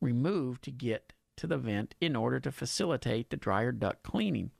removed 0.00 0.64
to 0.64 0.70
get 0.70 1.12
to 1.36 1.46
the 1.46 1.58
vent 1.58 1.94
in 2.00 2.16
order 2.16 2.40
to 2.40 2.50
facilitate 2.50 3.30
the 3.30 3.36
dryer 3.36 3.70
duct 3.70 4.02
cleaning. 4.02 4.50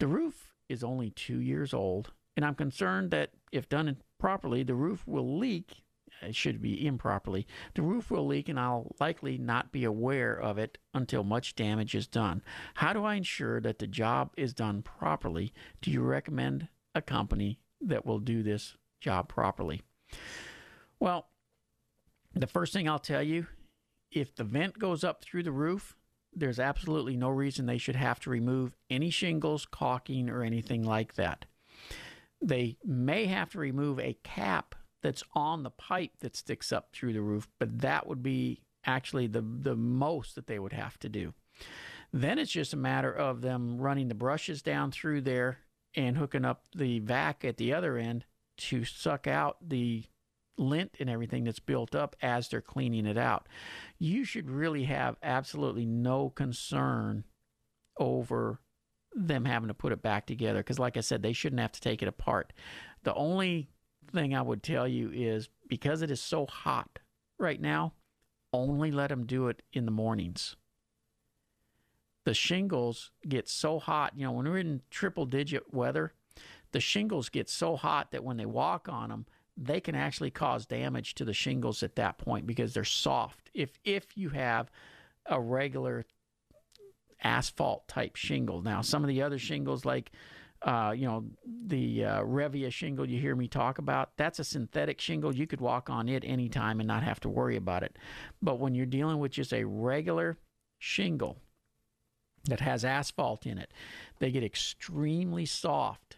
The 0.00 0.06
roof 0.06 0.52
is 0.68 0.84
only 0.84 1.10
two 1.10 1.40
years 1.40 1.74
old, 1.74 2.12
and 2.36 2.44
I'm 2.44 2.54
concerned 2.54 3.10
that 3.10 3.30
if 3.50 3.68
done 3.68 3.96
properly, 4.18 4.62
the 4.62 4.74
roof 4.74 5.06
will 5.06 5.38
leak. 5.38 5.82
It 6.22 6.34
should 6.34 6.62
be 6.62 6.86
improperly. 6.86 7.46
The 7.74 7.82
roof 7.82 8.10
will 8.10 8.26
leak, 8.26 8.48
and 8.48 8.58
I'll 8.58 8.94
likely 9.00 9.38
not 9.38 9.72
be 9.72 9.84
aware 9.84 10.34
of 10.34 10.58
it 10.58 10.78
until 10.94 11.22
much 11.24 11.54
damage 11.54 11.94
is 11.94 12.06
done. 12.06 12.42
How 12.74 12.92
do 12.92 13.04
I 13.04 13.14
ensure 13.14 13.60
that 13.60 13.78
the 13.78 13.86
job 13.86 14.32
is 14.36 14.54
done 14.54 14.82
properly? 14.82 15.52
Do 15.80 15.90
you 15.90 16.02
recommend 16.02 16.68
a 16.94 17.02
company 17.02 17.58
that 17.80 18.06
will 18.06 18.18
do 18.18 18.42
this 18.42 18.76
job 19.00 19.28
properly? 19.28 19.82
Well, 20.98 21.28
the 22.34 22.46
first 22.46 22.72
thing 22.72 22.88
I'll 22.88 22.98
tell 22.98 23.22
you 23.22 23.46
if 24.10 24.34
the 24.34 24.44
vent 24.44 24.78
goes 24.78 25.04
up 25.04 25.22
through 25.22 25.42
the 25.42 25.52
roof, 25.52 25.96
there's 26.38 26.60
absolutely 26.60 27.16
no 27.16 27.28
reason 27.28 27.66
they 27.66 27.78
should 27.78 27.96
have 27.96 28.20
to 28.20 28.30
remove 28.30 28.76
any 28.90 29.10
shingles, 29.10 29.66
caulking, 29.66 30.30
or 30.30 30.42
anything 30.42 30.82
like 30.82 31.14
that. 31.14 31.44
They 32.40 32.78
may 32.84 33.26
have 33.26 33.50
to 33.50 33.58
remove 33.58 33.98
a 33.98 34.16
cap 34.22 34.74
that's 35.02 35.22
on 35.34 35.62
the 35.62 35.70
pipe 35.70 36.12
that 36.20 36.36
sticks 36.36 36.72
up 36.72 36.88
through 36.92 37.12
the 37.12 37.20
roof, 37.20 37.48
but 37.58 37.80
that 37.80 38.06
would 38.06 38.22
be 38.22 38.62
actually 38.84 39.26
the, 39.26 39.42
the 39.42 39.76
most 39.76 40.34
that 40.34 40.46
they 40.46 40.58
would 40.58 40.72
have 40.72 40.98
to 41.00 41.08
do. 41.08 41.34
Then 42.12 42.38
it's 42.38 42.52
just 42.52 42.72
a 42.72 42.76
matter 42.76 43.12
of 43.12 43.42
them 43.42 43.78
running 43.78 44.08
the 44.08 44.14
brushes 44.14 44.62
down 44.62 44.90
through 44.90 45.22
there 45.22 45.58
and 45.94 46.16
hooking 46.16 46.44
up 46.44 46.64
the 46.74 47.00
vac 47.00 47.44
at 47.44 47.56
the 47.56 47.72
other 47.72 47.96
end 47.96 48.24
to 48.56 48.84
suck 48.84 49.26
out 49.26 49.56
the 49.66 50.04
lint 50.58 50.96
and 51.00 51.08
everything 51.08 51.44
that's 51.44 51.60
built 51.60 51.94
up 51.94 52.16
as 52.20 52.48
they're 52.48 52.60
cleaning 52.60 53.06
it 53.06 53.16
out. 53.18 53.48
You 53.98 54.24
should 54.24 54.50
really 54.50 54.84
have 54.84 55.16
absolutely 55.22 55.86
no 55.86 56.30
concern 56.30 57.24
over 57.98 58.60
them 59.14 59.44
having 59.44 59.68
to 59.68 59.74
put 59.74 59.92
it 59.92 60.02
back 60.02 60.26
together 60.26 60.60
because, 60.60 60.78
like 60.78 60.96
I 60.96 61.00
said, 61.00 61.22
they 61.22 61.32
shouldn't 61.32 61.60
have 61.60 61.72
to 61.72 61.80
take 61.80 62.02
it 62.02 62.08
apart. 62.08 62.52
The 63.04 63.14
only 63.14 63.68
thing 64.12 64.34
I 64.34 64.42
would 64.42 64.62
tell 64.62 64.88
you 64.88 65.10
is 65.12 65.48
because 65.68 66.02
it 66.02 66.10
is 66.10 66.20
so 66.20 66.46
hot 66.46 66.98
right 67.38 67.60
now, 67.60 67.94
only 68.52 68.90
let 68.90 69.08
them 69.08 69.26
do 69.26 69.48
it 69.48 69.62
in 69.72 69.84
the 69.84 69.90
mornings. 69.90 70.56
The 72.24 72.34
shingles 72.34 73.10
get 73.26 73.48
so 73.48 73.78
hot, 73.78 74.12
you 74.16 74.24
know, 74.24 74.32
when 74.32 74.46
we're 74.46 74.58
in 74.58 74.82
triple 74.90 75.24
digit 75.24 75.72
weather, 75.72 76.12
the 76.72 76.80
shingles 76.80 77.28
get 77.28 77.48
so 77.48 77.76
hot 77.76 78.10
that 78.10 78.24
when 78.24 78.36
they 78.36 78.46
walk 78.46 78.88
on 78.88 79.08
them, 79.08 79.26
they 79.60 79.80
can 79.80 79.96
actually 79.96 80.30
cause 80.30 80.66
damage 80.66 81.14
to 81.14 81.24
the 81.24 81.32
shingles 81.32 81.82
at 81.82 81.96
that 81.96 82.16
point 82.18 82.46
because 82.46 82.72
they're 82.72 82.84
soft. 82.84 83.50
If 83.52 83.78
if 83.84 84.16
you 84.16 84.30
have 84.30 84.70
a 85.26 85.40
regular 85.40 86.06
asphalt 87.22 87.88
type 87.88 88.14
shingle, 88.14 88.62
now 88.62 88.80
some 88.82 89.02
of 89.02 89.08
the 89.08 89.22
other 89.22 89.38
shingles 89.38 89.84
like 89.84 90.12
uh, 90.62 90.92
you 90.96 91.06
know 91.06 91.24
the 91.66 92.04
uh, 92.04 92.22
Revia 92.22 92.72
shingle 92.72 93.08
you 93.08 93.20
hear 93.20 93.34
me 93.34 93.48
talk 93.48 93.78
about, 93.78 94.10
that's 94.16 94.38
a 94.38 94.44
synthetic 94.44 95.00
shingle. 95.00 95.34
You 95.34 95.46
could 95.46 95.60
walk 95.60 95.90
on 95.90 96.08
it 96.08 96.24
anytime 96.24 96.80
and 96.80 96.86
not 96.86 97.02
have 97.02 97.20
to 97.20 97.28
worry 97.28 97.56
about 97.56 97.82
it. 97.82 97.96
But 98.40 98.58
when 98.60 98.74
you're 98.74 98.86
dealing 98.86 99.18
with 99.18 99.32
just 99.32 99.52
a 99.52 99.64
regular 99.64 100.38
shingle 100.78 101.38
that 102.44 102.60
has 102.60 102.84
asphalt 102.84 103.44
in 103.44 103.58
it, 103.58 103.72
they 104.20 104.30
get 104.30 104.44
extremely 104.44 105.46
soft 105.46 106.16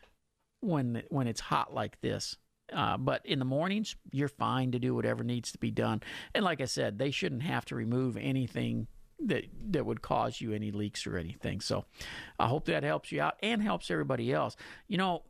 when 0.60 1.02
when 1.08 1.26
it's 1.26 1.40
hot 1.40 1.72
like 1.72 2.00
this. 2.02 2.36
Uh, 2.72 2.96
but 2.96 3.24
in 3.24 3.38
the 3.38 3.44
mornings, 3.44 3.96
you're 4.10 4.28
fine 4.28 4.72
to 4.72 4.78
do 4.78 4.94
whatever 4.94 5.24
needs 5.24 5.52
to 5.52 5.58
be 5.58 5.70
done. 5.70 6.02
And 6.34 6.44
like 6.44 6.60
I 6.60 6.66
said, 6.66 6.98
they 6.98 7.10
shouldn't 7.10 7.42
have 7.42 7.64
to 7.66 7.74
remove 7.74 8.16
anything 8.16 8.86
that 9.26 9.44
that 9.72 9.84
would 9.84 10.00
cause 10.02 10.40
you 10.40 10.52
any 10.52 10.70
leaks 10.70 11.06
or 11.06 11.16
anything. 11.16 11.60
So 11.60 11.84
I 12.38 12.46
hope 12.46 12.66
that 12.66 12.82
helps 12.82 13.12
you 13.12 13.20
out 13.20 13.34
and 13.42 13.62
helps 13.62 13.90
everybody 13.90 14.32
else. 14.32 14.56
You 14.88 14.98
know, 14.98 15.24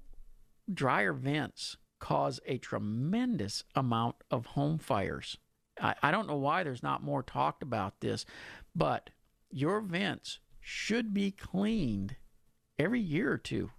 dryer 0.72 1.12
vents 1.12 1.76
cause 1.98 2.40
a 2.46 2.58
tremendous 2.58 3.64
amount 3.74 4.16
of 4.30 4.46
home 4.46 4.78
fires. 4.78 5.36
I, 5.80 5.94
I 6.02 6.10
don't 6.10 6.28
know 6.28 6.36
why 6.36 6.62
there's 6.62 6.82
not 6.82 7.02
more 7.02 7.22
talked 7.22 7.62
about 7.62 8.00
this, 8.00 8.24
but 8.74 9.10
your 9.50 9.80
vents 9.80 10.38
should 10.60 11.12
be 11.12 11.30
cleaned 11.30 12.16
every 12.78 13.00
year 13.00 13.32
or 13.32 13.38
two. 13.38 13.70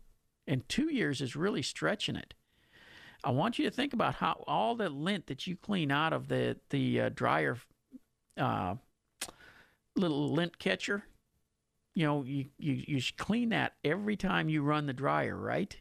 And 0.47 0.67
two 0.67 0.93
years 0.93 1.21
is 1.21 1.35
really 1.35 1.61
stretching 1.61 2.15
it. 2.15 2.33
I 3.23 3.31
want 3.31 3.59
you 3.59 3.65
to 3.65 3.71
think 3.71 3.93
about 3.93 4.15
how 4.15 4.43
all 4.47 4.75
the 4.75 4.89
lint 4.89 5.27
that 5.27 5.45
you 5.45 5.55
clean 5.55 5.91
out 5.91 6.13
of 6.13 6.27
the 6.27 6.57
the 6.69 7.01
uh, 7.01 7.09
dryer 7.09 7.57
uh, 8.37 8.75
little 9.95 10.33
lint 10.33 10.57
catcher. 10.59 11.03
You 11.93 12.05
know, 12.05 12.23
you, 12.23 12.45
you 12.57 12.83
you 12.87 13.01
clean 13.17 13.49
that 13.49 13.73
every 13.83 14.15
time 14.15 14.49
you 14.49 14.61
run 14.63 14.85
the 14.85 14.93
dryer, 14.93 15.35
right? 15.35 15.75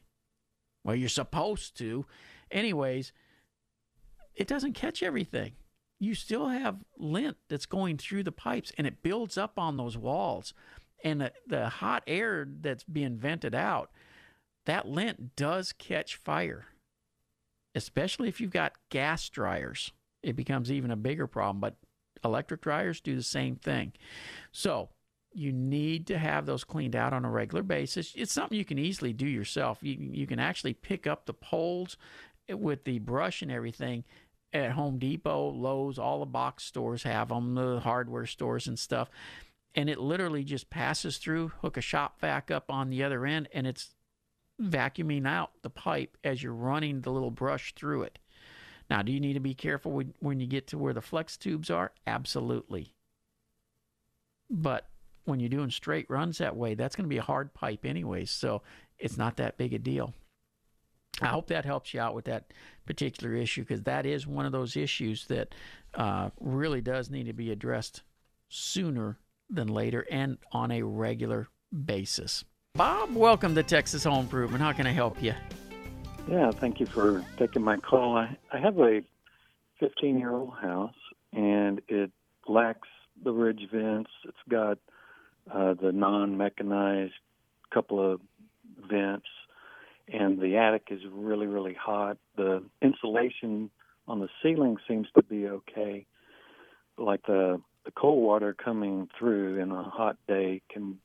Well, 0.85 0.97
you're 0.97 1.09
supposed 1.09 1.77
to. 1.79 2.07
Anyways, 2.51 3.13
it 4.35 4.49
doesn't 4.49 4.73
catch 4.73 5.03
everything. 5.03 5.53
You 5.99 6.15
still 6.15 6.49
have 6.49 6.79
lint 6.99 7.37
that's 7.49 7.67
going 7.67 7.99
through 7.99 8.25
the 8.25 8.33
pipes 8.33 8.73
and 8.79 8.87
it 8.87 9.03
builds 9.03 9.37
up 9.37 9.59
on 9.59 9.77
those 9.77 9.99
walls. 9.99 10.55
And 11.05 11.21
the, 11.21 11.33
the 11.47 11.69
hot 11.69 12.03
air 12.07 12.47
that's 12.61 12.85
being 12.85 13.17
vented 13.17 13.55
out, 13.55 13.91
that 14.67 14.89
lint 14.89 15.37
does 15.37 15.73
catch 15.73 16.17
fire 16.17 16.67
especially 17.75 18.29
if 18.29 18.41
you've 18.41 18.51
got 18.51 18.75
gas 18.91 19.29
dryers. 19.29 19.93
It 20.23 20.37
becomes 20.37 20.71
even 20.71 20.91
a 20.91 20.97
bigger 20.97 21.27
problem, 21.27 21.61
but 21.61 21.77
electric 22.25 22.61
dryers 22.61 23.01
do 23.01 23.17
the 23.17 23.23
same 23.23 23.57
thing. 23.57 23.93
So, 24.53 24.91
you 25.33 25.53
need 25.53 26.09
to 26.09 26.19
have 26.19 26.45
those 26.45 26.65
cleaned 26.65 26.97
out 26.97 27.13
on 27.13 27.25
a 27.25 27.31
regular 27.31 27.63
basis. 27.63 28.13
It's 28.17 28.33
something 28.33 28.59
you 28.59 28.65
can 28.65 28.81
easily 28.81 29.13
do 29.13 29.27
yourself. 29.27 29.79
You, 29.81 29.97
you 29.97 30.27
can 30.27 30.41
actually 30.41 30.75
pick 30.75 31.07
up 31.07 31.27
the 31.27 31.33
poles 31.33 31.97
with 32.49 32.83
the 32.83 32.99
brush 32.99 33.43
and 33.43 33.51
everything 33.51 34.05
at 34.53 34.73
Home 34.73 34.99
Depot, 34.99 35.51
Lowe's, 35.51 35.99
all 35.99 36.21
the 36.21 36.27
box 36.27 36.65
stores 36.65 37.05
have 37.05 37.29
them, 37.29 37.55
the 37.55 37.81
hardware 37.81 38.27
stores 38.27 38.67
and 38.67 38.79
stuff. 38.79 39.09
And 39.75 39.89
it 39.89 40.01
literally 40.01 40.43
just 40.43 40.71
passes 40.71 41.19
through, 41.19 41.53
hook 41.61 41.77
a 41.77 41.81
shop 41.81 42.21
vac 42.21 42.51
up 42.51 42.71
on 42.71 42.91
the 42.91 43.05
other 43.05 43.25
end, 43.25 43.49
and 43.53 43.67
it's 43.67 43.95
vacuuming 44.61 45.27
out 45.27 45.51
the 45.63 45.71
pipe 45.71 46.17
as 46.25 46.43
you're 46.43 46.53
running 46.53 47.01
the 47.01 47.11
little 47.11 47.31
brush 47.31 47.75
through 47.75 48.03
it. 48.03 48.19
Now, 48.89 49.03
do 49.03 49.13
you 49.13 49.21
need 49.21 49.35
to 49.35 49.41
be 49.41 49.55
careful 49.55 49.93
when, 49.93 50.15
when 50.19 50.41
you 50.41 50.47
get 50.47 50.67
to 50.69 50.79
where 50.79 50.93
the 50.93 51.01
flex 51.01 51.37
tubes 51.37 51.71
are? 51.71 51.93
Absolutely. 52.07 52.93
But 54.51 54.89
when 55.25 55.39
you're 55.39 55.49
doing 55.49 55.71
straight 55.71 56.11
runs 56.11 56.39
that 56.39 56.57
way, 56.57 56.75
that's 56.75 56.97
going 56.97 57.05
to 57.05 57.09
be 57.09 57.19
a 57.19 57.23
hard 57.23 57.55
pipe 57.55 57.85
anyway, 57.85 58.25
so 58.25 58.63
it's 58.99 59.17
not 59.17 59.37
that 59.37 59.57
big 59.57 59.73
a 59.73 59.79
deal. 59.79 60.13
I 61.21 61.29
hope 61.29 61.49
that 61.49 61.65
helps 61.65 61.93
you 61.95 62.01
out 62.01 62.15
with 62.15 62.25
that 62.27 62.53
particular 62.87 63.35
issue 63.35 63.63
because 63.63 63.83
that 63.83 64.07
is 64.07 64.27
one 64.27 64.47
of 64.47 64.53
those 64.53 64.77
issues 64.77 65.27
that 65.27 65.55
uh, 65.95 66.31
really 66.41 66.81
does 66.81 67.11
need 67.11 67.27
to 67.27 67.33
be 67.33 67.51
addressed 67.51 68.03
sooner 68.49 69.19
than 69.49 69.69
later 69.69 70.07
and 70.11 70.39
on 70.53 70.71
a 70.71 70.83
regular 70.83 71.49
basis. 71.85 72.45
Bob, 72.75 73.15
welcome 73.15 73.55
to 73.57 73.63
Texas 73.63 74.05
Home 74.05 74.21
Improvement. 74.21 74.63
How 74.63 74.73
can 74.73 74.87
I 74.87 74.93
help 74.93 75.23
you? 75.23 75.35
Yeah, 76.31 76.51
thank 76.53 76.79
you 76.79 76.87
for 76.87 77.25
taking 77.37 77.63
my 77.63 77.77
call. 77.77 78.17
I, 78.17 78.37
I 78.53 78.59
have 78.59 78.79
a 78.79 79.03
15 79.81 80.19
year 80.19 80.31
old 80.33 80.55
house, 80.55 80.95
and 81.33 81.83
it 81.89 82.11
lacks 82.47 82.89
the 83.23 83.33
ridge 83.33 83.69
vents. 83.73 84.11
It's 84.25 84.37
got 84.49 84.79
uh, 85.53 85.75
the 85.75 85.93
non 85.93 86.37
mechanized 86.37 87.13
couple 87.75 88.13
of 88.13 88.21
vents, 88.89 89.27
and 90.09 90.41
the 90.41 90.57
attic 90.57 90.89
is 90.91 91.01
really, 91.11 91.49
really 91.49 91.75
hot. 91.75 92.19
The 92.37 92.65
insulation 92.81 93.71
on 94.07 94.21
the 94.21 94.29
ceiling 94.43 94.77
seems 94.89 95.09
to 95.17 95.23
be 95.25 95.49
okay. 95.49 96.07
Like 96.97 97.27
the 97.27 97.61
the 97.85 97.91
cold 97.91 98.23
water 98.23 98.55
coming 98.55 99.09
through 99.19 99.59
in 99.59 99.71
a 99.71 99.83
hot 99.83 100.17
day 100.29 100.63
can 100.71 100.99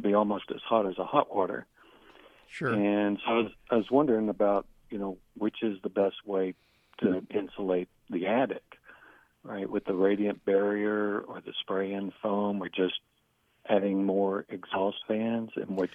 be 0.00 0.14
almost 0.14 0.44
as 0.54 0.60
hot 0.66 0.86
as 0.86 0.98
a 0.98 1.04
hot 1.04 1.34
water. 1.34 1.66
Sure. 2.48 2.72
And 2.72 3.18
so 3.24 3.30
I 3.32 3.36
was, 3.36 3.52
I 3.70 3.76
was 3.76 3.90
wondering 3.90 4.28
about, 4.28 4.66
you 4.90 4.98
know, 4.98 5.18
which 5.36 5.62
is 5.62 5.78
the 5.82 5.88
best 5.88 6.16
way 6.26 6.54
to 7.00 7.22
insulate 7.30 7.88
the 8.10 8.26
attic, 8.26 8.76
right? 9.44 9.68
With 9.68 9.84
the 9.84 9.94
radiant 9.94 10.44
barrier 10.44 11.20
or 11.20 11.40
the 11.40 11.52
spray 11.60 11.92
in 11.92 12.12
foam 12.22 12.62
or 12.62 12.68
just 12.68 13.00
adding 13.68 14.04
more 14.04 14.44
exhaust 14.48 14.98
fans 15.06 15.50
and 15.56 15.76
which 15.76 15.92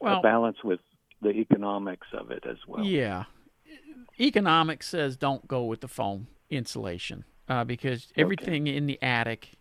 Well- 0.00 0.18
a 0.18 0.22
balance 0.22 0.64
with 0.64 0.80
the 1.22 1.30
economics 1.30 2.08
of 2.12 2.30
it 2.30 2.44
as 2.48 2.58
well. 2.66 2.84
Yeah. 2.84 3.24
Economics 4.18 4.88
says 4.88 5.16
don't 5.16 5.46
go 5.46 5.64
with 5.64 5.80
the 5.80 5.88
foam 5.88 6.28
insulation 6.48 7.24
uh, 7.48 7.64
because 7.64 8.12
everything 8.16 8.66
in 8.66 8.86
the 8.86 9.00
attic, 9.02 9.55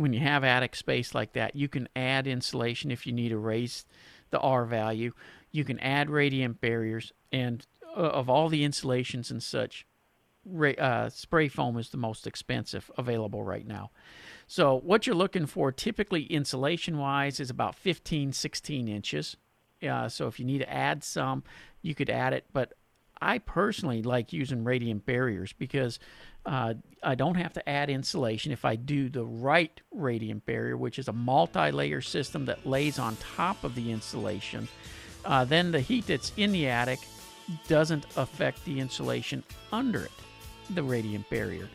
when 0.00 0.12
you 0.12 0.20
have 0.20 0.44
attic 0.44 0.74
space 0.74 1.14
like 1.14 1.32
that, 1.34 1.54
you 1.54 1.68
can 1.68 1.88
add 1.94 2.26
insulation 2.26 2.90
if 2.90 3.06
you 3.06 3.12
need 3.12 3.30
to 3.30 3.38
raise 3.38 3.84
the 4.30 4.40
R 4.40 4.64
value. 4.64 5.12
You 5.52 5.64
can 5.64 5.78
add 5.80 6.10
radiant 6.10 6.60
barriers, 6.60 7.12
and 7.32 7.66
uh, 7.96 8.00
of 8.00 8.30
all 8.30 8.48
the 8.48 8.64
insulations 8.64 9.30
and 9.30 9.42
such, 9.42 9.86
uh, 10.78 11.08
spray 11.10 11.48
foam 11.48 11.76
is 11.76 11.90
the 11.90 11.96
most 11.96 12.26
expensive 12.26 12.90
available 12.96 13.42
right 13.42 13.66
now. 13.66 13.90
So, 14.46 14.80
what 14.80 15.06
you're 15.06 15.16
looking 15.16 15.46
for 15.46 15.70
typically 15.70 16.24
insulation 16.24 16.98
wise 16.98 17.38
is 17.40 17.50
about 17.50 17.74
15, 17.74 18.32
16 18.32 18.88
inches. 18.88 19.36
Uh, 19.86 20.08
so, 20.08 20.26
if 20.26 20.40
you 20.40 20.46
need 20.46 20.58
to 20.58 20.72
add 20.72 21.04
some, 21.04 21.42
you 21.82 21.94
could 21.94 22.10
add 22.10 22.32
it. 22.32 22.46
But 22.52 22.72
I 23.20 23.38
personally 23.38 24.02
like 24.02 24.32
using 24.32 24.64
radiant 24.64 25.04
barriers 25.04 25.52
because 25.52 25.98
uh, 26.46 26.74
I 27.02 27.14
don't 27.14 27.36
have 27.36 27.52
to 27.54 27.68
add 27.68 27.90
insulation 27.90 28.52
if 28.52 28.64
I 28.64 28.76
do 28.76 29.08
the 29.08 29.24
right 29.24 29.78
radiant 29.90 30.46
barrier, 30.46 30.76
which 30.76 30.98
is 30.98 31.08
a 31.08 31.12
multi 31.12 31.70
layer 31.70 32.00
system 32.00 32.46
that 32.46 32.66
lays 32.66 32.98
on 32.98 33.16
top 33.16 33.64
of 33.64 33.74
the 33.74 33.90
insulation. 33.90 34.68
Uh, 35.24 35.44
then 35.44 35.70
the 35.70 35.80
heat 35.80 36.06
that's 36.06 36.32
in 36.36 36.52
the 36.52 36.68
attic 36.68 37.00
doesn't 37.68 38.06
affect 38.16 38.64
the 38.64 38.80
insulation 38.80 39.42
under 39.72 40.04
it, 40.04 40.12
the 40.70 40.82
radiant 40.82 41.28
barrier. 41.30 41.68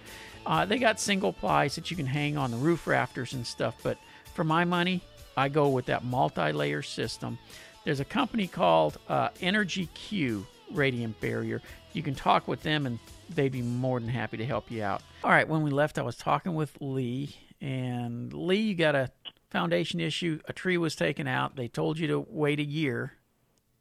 Uh, 0.45 0.65
they 0.65 0.78
got 0.78 0.99
single 0.99 1.34
plies 1.34 1.75
that 1.75 1.89
you 1.89 1.97
can 1.97 2.06
hang 2.06 2.38
on 2.38 2.51
the 2.51 2.58
roof 2.58 2.88
rafters 2.88 3.34
and 3.34 3.45
stuff, 3.45 3.75
but 3.84 3.97
for 4.34 4.43
my 4.43 4.63
money, 4.63 5.01
I 5.38 5.49
go 5.49 5.69
with 5.69 5.86
that 5.88 6.04
multi 6.04 6.51
layer 6.51 6.82
system. 6.82 7.38
There's 7.84 7.99
a 7.99 8.06
company 8.06 8.47
called 8.47 8.97
uh, 9.10 9.30
Energy 9.41 9.88
Q 9.93 10.45
Radiant 10.71 11.19
Barrier. 11.19 11.62
You 11.93 12.04
can 12.04 12.15
talk 12.15 12.47
with 12.47 12.62
them 12.63 12.86
and 12.86 12.99
they'd 13.29 13.51
be 13.51 13.61
more 13.61 13.99
than 13.99 14.09
happy 14.09 14.38
to 14.38 14.45
help 14.45 14.71
you 14.71 14.83
out. 14.83 15.01
All 15.23 15.31
right, 15.31 15.47
when 15.47 15.61
we 15.61 15.71
left, 15.71 15.97
I 15.97 16.01
was 16.01 16.15
talking 16.15 16.55
with 16.55 16.77
Lee, 16.79 17.35
and 17.61 18.33
Lee, 18.33 18.57
you 18.57 18.75
got 18.75 18.95
a 18.95 19.11
foundation 19.49 19.99
issue. 19.99 20.39
A 20.45 20.53
tree 20.53 20.77
was 20.77 20.95
taken 20.95 21.27
out. 21.27 21.55
They 21.55 21.67
told 21.67 21.97
you 21.97 22.07
to 22.07 22.25
wait 22.29 22.59
a 22.59 22.65
year, 22.65 23.13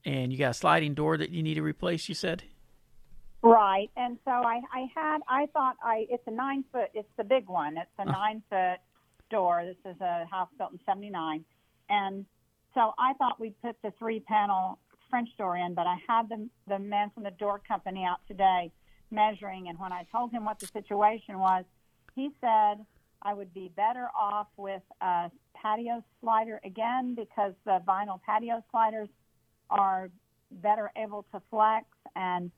and 0.04 0.32
you 0.32 0.38
got 0.38 0.50
a 0.50 0.54
sliding 0.54 0.94
door 0.94 1.16
that 1.16 1.30
you 1.30 1.42
need 1.42 1.54
to 1.54 1.62
replace, 1.62 2.08
you 2.08 2.14
said? 2.14 2.44
Right. 3.42 3.90
And 3.96 4.18
so 4.24 4.30
I, 4.30 4.60
I 4.72 4.86
had, 4.94 5.18
I 5.28 5.46
thought 5.52 5.76
I, 5.82 6.06
it's 6.08 6.22
a 6.26 6.30
nine 6.30 6.64
foot, 6.72 6.88
it's 6.94 7.08
the 7.18 7.24
big 7.24 7.46
one. 7.46 7.76
It's 7.76 7.90
a 7.98 8.02
uh-huh. 8.02 8.12
nine 8.12 8.42
foot 8.48 8.78
door. 9.30 9.64
This 9.66 9.94
is 9.94 10.00
a 10.00 10.24
house 10.30 10.48
built 10.56 10.72
in 10.72 10.80
79. 10.86 11.44
And 11.90 12.24
so 12.72 12.94
I 12.98 13.12
thought 13.14 13.38
we'd 13.38 13.60
put 13.60 13.76
the 13.82 13.92
three 13.98 14.20
panel 14.20 14.78
French 15.10 15.28
door 15.36 15.56
in, 15.58 15.74
but 15.74 15.86
I 15.86 15.96
had 16.08 16.28
the, 16.30 16.48
the 16.68 16.78
man 16.78 17.10
from 17.12 17.24
the 17.24 17.32
door 17.32 17.60
company 17.68 18.04
out 18.04 18.20
today 18.26 18.72
measuring. 19.10 19.68
And 19.68 19.78
when 19.78 19.92
I 19.92 20.04
told 20.12 20.32
him 20.32 20.44
what 20.44 20.58
the 20.60 20.66
situation 20.66 21.38
was, 21.38 21.64
he 22.14 22.30
said 22.40 22.84
I 23.22 23.32
would 23.34 23.52
be 23.54 23.70
better 23.76 24.08
off 24.18 24.48
with 24.56 24.82
a 25.00 25.30
patio 25.54 26.02
slider 26.20 26.60
again 26.64 27.14
because 27.14 27.54
the 27.64 27.80
vinyl 27.86 28.20
patio 28.24 28.62
sliders 28.70 29.08
are 29.70 30.10
better 30.50 30.90
able 30.96 31.24
to 31.32 31.40
flex 31.50 31.86
and 32.14 32.50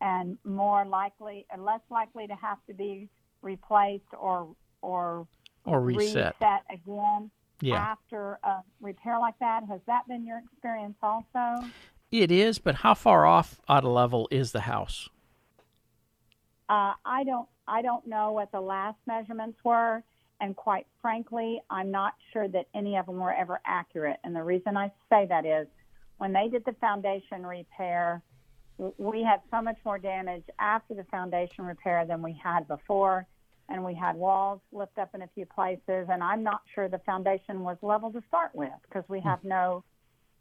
and 0.00 0.38
more 0.44 0.84
likely 0.84 1.46
or 1.52 1.62
less 1.62 1.80
likely 1.90 2.26
to 2.26 2.34
have 2.34 2.58
to 2.68 2.74
be 2.74 3.08
replaced 3.42 4.04
or 4.18 4.54
or 4.80 5.26
Or 5.64 5.80
reset. 5.80 6.34
reset 6.40 6.62
again 6.70 7.30
Yeah. 7.60 7.76
after 7.76 8.38
a 8.44 8.62
repair 8.80 9.18
like 9.18 9.38
that. 9.40 9.64
Has 9.68 9.80
that 9.86 10.06
been 10.08 10.24
your 10.26 10.38
experience 10.52 10.96
also? 11.02 11.66
It 12.10 12.30
is, 12.30 12.58
but 12.58 12.76
how 12.76 12.94
far 12.94 13.26
off 13.26 13.60
out 13.68 13.84
of 13.84 13.90
level 13.90 14.28
is 14.30 14.52
the 14.52 14.60
house? 14.62 15.08
Uh, 16.72 16.94
I 17.04 17.22
don't 17.24 17.46
I 17.68 17.82
don't 17.82 18.06
know 18.06 18.32
what 18.32 18.50
the 18.50 18.60
last 18.60 18.96
measurements 19.06 19.58
were, 19.62 20.02
and 20.40 20.56
quite 20.56 20.86
frankly, 21.02 21.60
I'm 21.68 21.90
not 21.90 22.14
sure 22.32 22.48
that 22.48 22.66
any 22.74 22.96
of 22.96 23.04
them 23.04 23.18
were 23.18 23.34
ever 23.34 23.60
accurate. 23.66 24.16
And 24.24 24.34
the 24.34 24.42
reason 24.42 24.78
I 24.78 24.90
say 25.10 25.26
that 25.26 25.44
is 25.44 25.66
when 26.16 26.32
they 26.32 26.48
did 26.48 26.64
the 26.64 26.72
foundation 26.80 27.44
repair, 27.44 28.22
we 28.96 29.22
had 29.22 29.40
so 29.50 29.60
much 29.60 29.76
more 29.84 29.98
damage 29.98 30.44
after 30.58 30.94
the 30.94 31.04
foundation 31.04 31.66
repair 31.66 32.06
than 32.06 32.22
we 32.22 32.40
had 32.42 32.66
before, 32.66 33.26
and 33.68 33.84
we 33.84 33.94
had 33.94 34.16
walls 34.16 34.60
lift 34.72 34.96
up 34.98 35.14
in 35.14 35.20
a 35.20 35.28
few 35.34 35.44
places. 35.44 36.08
And 36.08 36.22
I'm 36.22 36.42
not 36.42 36.62
sure 36.74 36.88
the 36.88 37.00
foundation 37.04 37.60
was 37.60 37.76
level 37.82 38.10
to 38.12 38.22
start 38.28 38.54
with 38.54 38.72
because 38.88 39.04
we 39.08 39.20
have 39.20 39.44
no 39.44 39.84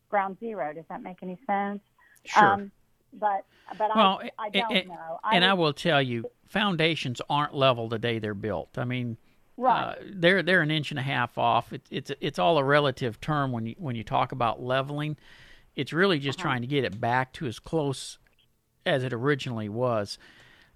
ground 0.09 0.37
zero. 0.39 0.73
Does 0.73 0.85
that 0.87 1.03
make 1.03 1.17
any 1.21 1.37
sense? 1.45 1.81
Sure. 2.23 2.45
Um, 2.45 2.71
but 3.13 3.45
but 3.77 3.91
well, 3.95 4.21
I, 4.37 4.45
I 4.45 4.49
don't 4.49 4.71
a- 4.71 4.85
know. 4.85 5.19
and 5.31 5.43
I 5.45 5.53
will 5.53 5.73
tell 5.73 6.01
you, 6.01 6.25
foundations 6.47 7.21
aren't 7.29 7.55
level 7.55 7.87
the 7.89 7.99
day 7.99 8.19
they're 8.19 8.33
built. 8.33 8.77
I 8.77 8.85
mean, 8.85 9.17
Right. 9.57 9.91
uh, 9.91 9.95
they're 10.13 10.41
they're 10.43 10.61
an 10.61 10.71
inch 10.71 10.91
and 10.91 10.99
a 10.99 11.03
half 11.03 11.37
off. 11.37 11.71
It, 11.73 11.81
it's 11.91 12.11
it's 12.21 12.39
all 12.39 12.57
a 12.57 12.63
relative 12.63 13.19
term 13.21 13.51
when 13.51 13.65
you 13.65 13.75
when 13.77 13.95
you 13.95 14.03
talk 14.03 14.31
about 14.31 14.61
leveling. 14.61 15.17
It's 15.75 15.93
really 15.93 16.19
just 16.19 16.39
Uh-huh. 16.39 16.49
trying 16.49 16.61
to 16.61 16.67
get 16.67 16.83
it 16.83 16.99
back 16.99 17.31
to 17.33 17.45
as 17.47 17.59
close 17.59 18.17
as 18.85 19.03
it 19.03 19.13
originally 19.13 19.69
was. 19.69 20.17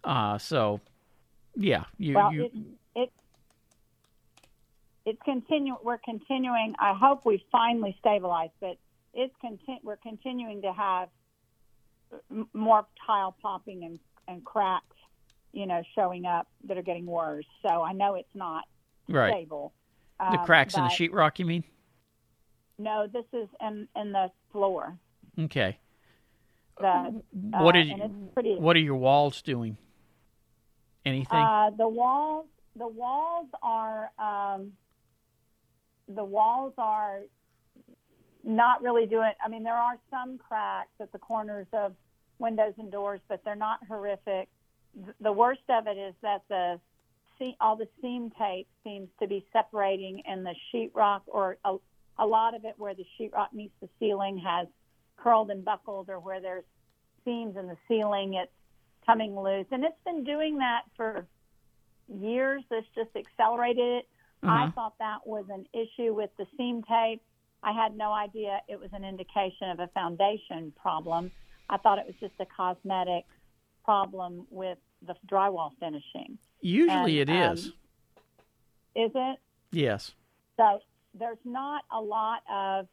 Uh, 0.04 0.38
so, 0.38 0.80
yeah, 1.56 1.86
you 1.98 2.14
well, 2.16 2.32
you 2.32 2.44
it, 2.46 2.52
it 2.96 3.12
it's 5.06 5.22
continue. 5.24 5.76
We're 5.84 5.98
continuing. 6.00 6.76
I 6.80 6.94
hope 6.94 7.26
we 7.26 7.44
finally 7.52 7.96
stabilize, 8.00 8.50
but 8.60 8.78
it's 9.14 9.34
conti- 9.42 9.80
We're 9.84 9.98
continuing 9.98 10.62
to 10.64 10.74
have 10.74 11.10
more 12.54 12.86
tile 13.06 13.36
popping 13.42 13.84
and 13.84 14.00
and 14.28 14.44
cracks, 14.44 14.96
you 15.54 15.66
know, 15.68 15.84
showing 15.94 16.26
up 16.26 16.48
that 16.68 16.78
are 16.78 16.82
getting 16.82 17.06
worse. 17.06 17.46
So 17.62 17.84
I 17.84 17.94
know 17.94 18.16
it's 18.16 18.34
not 18.36 18.64
right. 19.08 19.32
stable. 19.32 19.74
The 20.20 20.40
Um, 20.40 20.46
cracks 20.46 20.76
in 20.78 20.84
the 20.84 20.90
sheetrock, 20.90 21.40
you 21.40 21.46
mean? 21.46 21.64
No, 22.78 23.08
this 23.08 23.26
is 23.34 23.48
in 23.62 23.88
in 23.96 24.12
the 24.12 24.32
floor. 24.52 24.98
Okay. 25.40 25.78
The, 26.80 27.22
What 27.32 27.76
uh, 27.76 27.80
is 27.80 27.90
and 27.92 28.34
pretty. 28.34 28.56
what 28.56 28.76
are 28.76 28.80
your 28.80 28.96
walls 28.96 29.42
doing? 29.42 29.78
Anything? 31.06 31.38
Uh, 31.38 31.70
the 31.78 31.88
walls, 31.88 32.48
the 32.76 32.88
walls 32.88 33.48
are, 33.62 34.10
um, 34.20 34.74
the 36.10 36.24
walls 36.24 36.74
are 36.78 37.22
not 38.46 38.82
really 38.82 39.06
doing. 39.08 39.32
I 39.44 39.50
mean, 39.50 39.64
there 39.64 39.76
are 39.76 39.98
some 40.10 40.38
cracks 40.38 40.92
at 41.02 41.12
the 41.12 41.20
corners 41.20 41.68
of 41.74 41.94
windows 42.40 42.74
and 42.78 42.92
doors, 42.92 43.20
but 43.28 43.44
they're 43.44 43.56
not 43.56 43.80
horrific. 43.88 44.48
The 45.20 45.32
worst 45.32 45.68
of 45.70 45.88
it 45.88 45.98
is 45.98 46.14
that 46.22 46.44
the 46.48 46.80
all 47.60 47.76
the 47.76 47.88
seam 48.02 48.32
tape 48.40 48.68
seems 48.84 49.10
to 49.20 49.28
be 49.28 49.46
separating, 49.52 50.22
and 50.26 50.46
the 50.46 50.56
sheetrock, 50.74 51.22
or 51.28 51.58
a, 51.66 51.76
a 52.18 52.26
lot 52.26 52.56
of 52.56 52.64
it 52.64 52.76
where 52.78 52.94
the 52.94 53.06
sheetrock 53.20 53.52
meets 53.52 53.74
the 53.82 53.90
ceiling, 54.00 54.38
has 54.38 54.68
curled 55.18 55.50
and 55.52 55.66
buckled, 55.66 56.10
or 56.10 56.20
where 56.20 56.40
there's 56.40 56.64
seams 57.26 57.58
in 57.58 57.68
the 57.68 57.76
ceiling, 57.90 58.36
it's 58.36 58.52
coming 59.06 59.38
loose. 59.38 59.66
And 59.72 59.84
it's 59.84 60.00
been 60.06 60.24
doing 60.24 60.60
that 60.60 60.84
for 60.96 61.26
years. 62.08 62.64
This 62.70 62.86
just 62.96 63.10
accelerated 63.16 63.98
it. 63.98 64.08
I 64.44 64.64
Uh-huh. 64.64 64.72
thought 64.76 64.98
that 65.00 65.26
was 65.28 65.46
an 65.50 65.68
issue 65.74 66.14
with 66.14 66.30
the 66.38 66.46
seam 66.56 66.84
tape. 66.84 67.22
I 67.66 67.72
had 67.72 67.98
no 67.98 68.14
idea 68.14 68.62
it 68.70 68.80
was 68.80 68.92
an 68.94 69.04
indication 69.04 69.72
of 69.72 69.80
a 69.80 69.88
foundation 69.88 70.72
problem. 70.80 71.32
I 71.68 71.78
thought 71.78 71.98
it 71.98 72.06
was 72.06 72.16
just 72.20 72.36
a 72.40 72.46
cosmetic 72.46 73.26
problem 73.84 74.46
with 74.52 74.78
the 75.06 75.16
drywall 75.28 75.72
finishing. 75.80 76.38
Usually 76.62 77.20
and, 77.22 77.30
it 77.30 77.34
um, 77.34 77.54
is. 77.54 77.66
Is 78.96 79.12
it? 79.16 79.40
Yes. 79.72 80.12
So 80.58 80.80
there's 81.18 81.40
not 81.44 81.84
a 81.92 82.00
lot 82.00 82.44
of, 82.50 82.88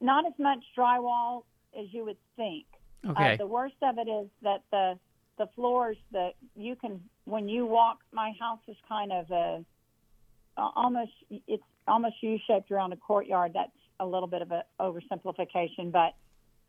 not 0.00 0.26
as 0.26 0.32
much 0.38 0.64
drywall 0.76 1.42
as 1.78 1.86
you 1.92 2.06
would 2.06 2.16
think. 2.36 2.64
Okay. 3.06 3.34
Uh, 3.34 3.36
the 3.36 3.46
worst 3.46 3.76
of 3.82 3.98
it 3.98 4.08
is 4.08 4.28
that 4.42 4.62
the 4.70 4.98
the 5.36 5.48
floors 5.56 5.96
that 6.12 6.34
you 6.54 6.76
can 6.76 7.00
when 7.24 7.48
you 7.48 7.66
walk. 7.66 7.98
My 8.12 8.32
house 8.38 8.60
is 8.68 8.76
kind 8.88 9.12
of 9.12 9.30
a 9.30 9.34
uh, 9.34 9.58
almost 10.84 11.12
it's 11.30 11.62
almost 11.88 12.16
U 12.22 12.38
shaped 12.46 12.70
around 12.70 12.92
a 12.92 12.96
courtyard. 12.96 13.52
That's 13.54 13.70
a 14.00 14.06
little 14.06 14.28
bit 14.28 14.42
of 14.42 14.50
a 14.52 14.64
oversimplification, 14.80 15.90
but 15.90 16.14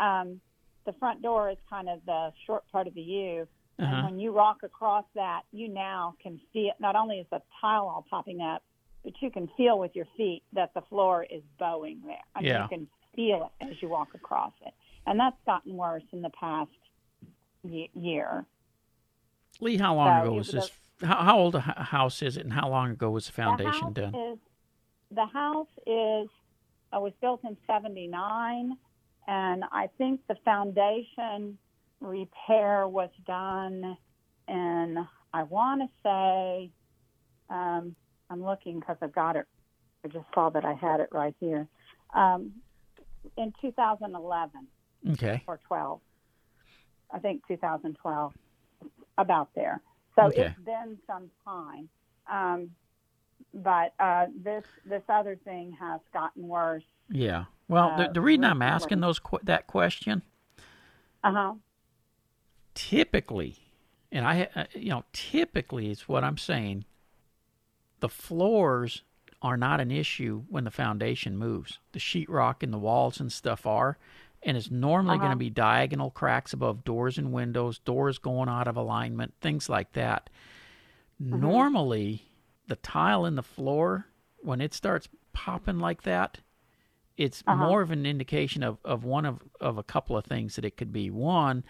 um, 0.04 0.39
the 0.86 0.93
front 0.93 1.21
door 1.21 1.49
is 1.49 1.58
kind 1.69 1.89
of 1.89 1.99
the 2.06 2.32
short 2.45 2.63
part 2.71 2.88
of 2.88 2.93
the 2.93 3.01
U. 3.01 3.47
Uh-huh. 3.78 3.93
And 3.93 4.06
when 4.06 4.19
you 4.19 4.32
walk 4.32 4.63
across 4.63 5.04
that, 5.15 5.41
you 5.51 5.67
now 5.67 6.15
can 6.23 6.39
see 6.54 6.67
it. 6.69 6.75
Not 6.80 6.95
only 6.95 7.17
is 7.19 7.28
the 7.30 7.41
tile 7.60 7.88
all 7.88 8.06
popping 8.10 8.39
up, 8.41 8.63
but 9.04 9.13
you 9.21 9.30
can 9.30 9.49
feel 9.58 9.78
with 9.78 9.91
your 9.95 10.08
feet 10.15 10.43
that 10.54 10.73
the 10.73 10.82
floor 10.89 11.25
is 11.30 11.43
bowing 11.60 12.01
there. 12.06 12.17
I 12.36 12.39
mean, 12.41 12.47
Yeah. 12.51 12.63
you 12.63 12.69
can 12.69 12.88
feel 13.15 13.51
it 13.60 13.65
as 13.71 13.82
you 13.82 13.89
walk 13.89 14.10
across 14.15 14.54
it, 14.65 14.73
and 15.06 15.19
that's 15.19 15.36
gotten 15.45 15.75
worse 15.75 16.04
in 16.13 16.21
the 16.21 16.30
past 16.30 16.71
ye- 17.63 17.89
year. 17.93 18.45
Lee, 19.60 19.78
how 19.78 19.95
long 19.95 20.08
So 20.08 20.23
ago 20.23 20.34
was 20.36 20.47
was 20.54 20.69
this? 20.69 20.80
How, 21.02 21.24
how 21.24 21.38
old 21.38 21.56
a 21.56 21.60
house 21.60 22.22
is 22.22 22.38
it, 22.38 22.44
and 22.44 22.54
how 22.54 22.70
long 22.70 22.92
ago 22.92 23.10
was 23.10 23.26
the 23.28 23.34
foundation 23.34 23.94
the 23.94 24.02
done? 24.02 24.16
Is, 24.16 24.38
the 25.12 25.26
house 25.26 25.68
is 25.86 26.30
uh, 26.96 27.00
was 27.00 27.14
built 27.22 27.42
in 27.44 27.58
'79, 27.68 28.78
and 29.28 29.64
I 29.72 29.90
think 29.98 30.22
the 30.28 30.36
foundation 30.46 31.58
repair 32.00 32.88
was 32.88 33.10
done 33.26 33.98
in 34.48 35.06
I 35.34 35.44
want 35.44 35.82
to 35.82 35.88
say 36.02 36.72
um, 37.50 37.96
I'm 38.30 38.44
looking 38.44 38.80
because 38.80 38.98
I've 39.02 39.14
got 39.14 39.36
it. 39.36 39.46
I 40.04 40.08
just 40.08 40.26
saw 40.34 40.50
that 40.50 40.64
I 40.64 40.74
had 40.74 41.00
it 41.02 41.10
right 41.12 41.36
here 41.40 41.68
um, 42.14 42.54
in 43.38 43.52
2011 43.62 44.68
Okay. 45.12 45.44
or 45.48 45.60
12. 45.68 46.00
I 47.14 47.20
think 47.20 47.42
2012, 47.48 48.34
about 49.18 49.50
there. 49.56 49.82
So 50.15 50.28
Okay. 50.28 50.56
it's 50.56 50.65
been 50.65 50.97
some 51.08 51.30
time. 51.45 51.89
Um, 52.32 52.71
but 53.54 53.93
uh, 53.99 54.28
this 54.43 54.63
this 54.86 55.04
other 55.10 55.36
thing 55.43 55.75
has 55.80 56.01
gotten 56.13 56.47
worse. 56.47 56.84
Yeah. 57.10 57.45
Well, 57.67 57.91
the, 57.91 58.04
Uh, 58.04 58.13
the 58.13 58.21
reason 58.21 58.43
I'm 58.43 58.62
asking 58.62 58.99
those 59.01 59.19
that 59.43 59.67
question, 59.67 60.21
Uh 61.23 61.32
huh. 61.32 61.54
typically, 62.73 63.58
and 64.12 64.25
I, 64.25 64.49
uh, 64.56 64.65
you 64.73 64.89
know, 64.89 65.04
typically 65.13 65.89
is 65.89 66.08
what 66.08 66.23
I'm 66.23 66.38
saying. 66.38 66.86
The 67.99 68.10
floors 68.10 69.04
are 69.41 69.58
not 69.58 69.80
an 69.80 69.91
issue 69.91 70.43
when 70.49 70.63
the 70.63 70.71
foundation 70.71 71.38
moves. 71.38 71.80
The 71.91 71.99
sheetrock 71.99 72.63
and 72.63 72.73
the 72.73 72.78
walls 72.78 73.19
and 73.19 73.32
stuff 73.32 73.65
are, 73.65 73.97
and 74.46 74.56
it's 74.56 74.70
normally 74.72 75.18
going 75.18 75.30
to 75.32 75.34
Uh-huh. 75.34 75.40
be 75.40 75.50
diagonal 75.50 76.12
cracks 76.12 76.54
above 76.54 76.84
doors 76.86 77.18
and 77.18 77.34
windows, 77.34 77.80
doors 77.80 78.20
going 78.20 78.48
out 78.48 78.68
of 78.68 78.78
alignment, 78.78 79.34
things 79.42 79.68
like 79.68 79.92
that. 79.94 80.30
Normally, 81.20 82.30
the 82.68 82.76
tile 82.76 83.26
in 83.26 83.36
the 83.36 83.44
floor, 83.44 84.08
when 84.42 84.62
it 84.62 84.74
starts 84.74 85.10
popping 85.34 85.80
like 85.80 86.04
that, 86.04 86.40
it's 87.18 87.44
more 87.48 87.82
of 87.82 87.92
an 87.92 88.06
indication 88.06 88.62
of, 88.62 88.78
of 88.84 89.04
one 89.06 89.26
of, 89.26 89.40
of 89.62 89.78
a 89.78 89.84
couple 89.84 90.18
of 90.18 90.26
things 90.26 90.56
that 90.56 90.66
it 90.66 90.76
could 90.78 90.92
be. 90.92 91.10
One, 91.10 91.64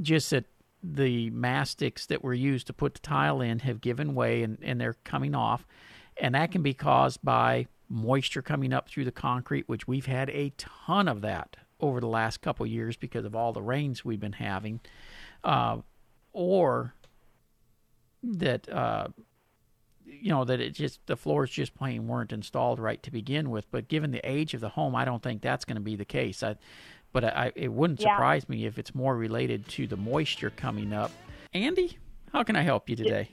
just 0.00 0.30
that 0.30 0.44
the 0.82 1.30
mastics 1.30 2.06
that 2.06 2.22
were 2.22 2.34
used 2.34 2.66
to 2.68 2.72
put 2.72 2.94
the 2.94 3.00
tile 3.00 3.40
in 3.40 3.58
have 3.60 3.80
given 3.80 4.14
way 4.14 4.42
and, 4.42 4.58
and 4.62 4.80
they're 4.80 4.96
coming 5.04 5.34
off. 5.34 5.66
And 6.16 6.34
that 6.36 6.52
can 6.52 6.62
be 6.62 6.74
caused 6.74 7.20
by 7.24 7.66
moisture 7.88 8.42
coming 8.42 8.72
up 8.72 8.88
through 8.88 9.04
the 9.04 9.12
concrete, 9.12 9.68
which 9.68 9.88
we've 9.88 10.06
had 10.06 10.30
a 10.30 10.52
ton 10.56 11.08
of 11.08 11.20
that 11.22 11.56
over 11.80 12.00
the 12.00 12.06
last 12.08 12.40
couple 12.40 12.64
of 12.64 12.70
years 12.70 12.96
because 12.96 13.24
of 13.24 13.34
all 13.34 13.52
the 13.52 13.62
rains 13.62 14.04
we've 14.04 14.20
been 14.20 14.32
having. 14.32 14.80
Uh, 15.42 15.78
or 16.32 16.94
that 18.22 18.68
uh, 18.68 19.08
you 20.04 20.30
know 20.30 20.44
that 20.44 20.60
it 20.60 20.70
just 20.70 21.00
the 21.06 21.16
floors 21.16 21.50
just 21.50 21.74
plain 21.74 22.06
weren't 22.08 22.32
installed 22.32 22.78
right 22.78 23.02
to 23.02 23.10
begin 23.10 23.50
with. 23.50 23.70
But 23.70 23.88
given 23.88 24.10
the 24.10 24.26
age 24.28 24.54
of 24.54 24.60
the 24.60 24.70
home, 24.70 24.94
I 24.94 25.04
don't 25.04 25.22
think 25.22 25.42
that's 25.42 25.64
going 25.64 25.76
to 25.76 25.82
be 25.82 25.96
the 25.96 26.04
case. 26.04 26.42
I, 26.42 26.56
but 27.12 27.24
I, 27.24 27.52
it 27.54 27.72
wouldn't 27.72 28.00
Yeah. 28.00 28.14
surprise 28.14 28.48
me 28.48 28.66
if 28.66 28.78
it's 28.78 28.94
more 28.94 29.16
related 29.16 29.68
to 29.68 29.86
the 29.86 29.96
moisture 29.96 30.50
coming 30.50 30.92
up. 30.92 31.12
Andy, 31.52 31.98
how 32.32 32.42
can 32.42 32.56
I 32.56 32.62
help 32.62 32.88
you 32.90 32.96
today? 32.96 33.28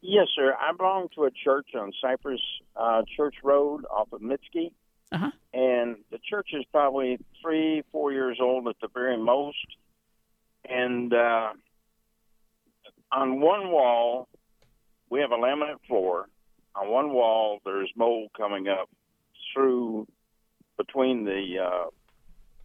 Yes, 0.00 0.28
sir. 0.36 0.54
I 0.60 0.72
belong 0.76 1.08
to 1.16 1.24
a 1.24 1.30
church 1.32 1.70
on 1.74 1.92
Cypress 2.00 2.40
uh, 2.76 3.02
Church 3.16 3.34
Road 3.42 3.84
off 3.86 4.12
of 4.12 4.20
Mueschke, 4.20 4.70
Uh 5.12 5.18
huh. 5.18 5.30
and 5.52 5.96
the 6.10 6.18
church 6.18 6.48
is 6.52 6.64
probably 6.72 7.18
three, 7.40 7.82
four 7.92 8.12
years 8.12 8.38
old 8.40 8.66
at 8.66 8.74
the 8.82 8.88
very 8.92 9.16
most. 9.16 9.66
And 10.68 11.14
uh, 11.14 11.50
on 13.12 13.40
one 13.40 13.70
wall, 13.70 14.28
we 15.08 15.20
have 15.20 15.30
a 15.30 15.36
laminate 15.36 15.78
floor. 15.86 16.26
On 16.74 16.90
one 16.90 17.12
wall, 17.12 17.60
there's 17.64 17.90
mold 17.96 18.30
coming 18.36 18.66
up 18.66 18.90
through 19.54 20.08
between 20.76 21.24
the 21.24 21.64
uh, 21.64 21.84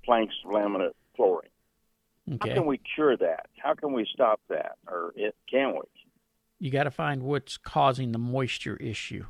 planks 0.03 0.33
of 0.43 0.51
laminate 0.51 0.93
flooring. 1.15 1.51
Okay. 2.27 2.49
How 2.49 2.55
can 2.55 2.65
we 2.65 2.79
cure 2.95 3.15
that? 3.17 3.47
How 3.57 3.75
can 3.75 3.93
we 3.93 4.07
stop 4.11 4.41
that, 4.49 4.77
or 4.87 5.13
it, 5.15 5.35
can 5.49 5.73
we? 5.73 5.81
you 6.61 6.69
got 6.69 6.83
to 6.83 6.91
find 6.91 7.23
what's 7.23 7.57
causing 7.57 8.11
the 8.11 8.19
moisture 8.19 8.77
issue. 8.77 9.25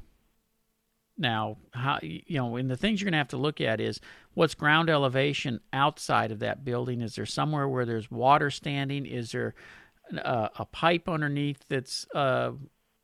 Now, 1.18 1.58
how 1.74 2.00
you 2.02 2.38
know, 2.38 2.56
and 2.56 2.70
the 2.70 2.78
things 2.78 3.00
you're 3.00 3.06
going 3.06 3.14
to 3.14 3.20
have 3.20 3.28
to 3.30 3.38
look 3.38 3.62
at 3.62 3.80
is 3.80 4.00
what's 4.34 4.56
ground 4.56 4.90
elevation 4.90 5.60
outside 5.74 6.32
of 6.32 6.40
that 6.40 6.64
building. 6.64 7.02
Is 7.02 7.16
there 7.16 7.26
somewhere 7.26 7.68
where 7.68 7.86
there's 7.86 8.10
water 8.10 8.50
standing? 8.50 9.06
Is 9.06 9.32
there 9.32 9.54
uh, 10.24 10.50
a 10.58 10.66
pipe 10.66 11.08
underneath 11.08 11.64
that's 11.68 12.08
uh, 12.16 12.52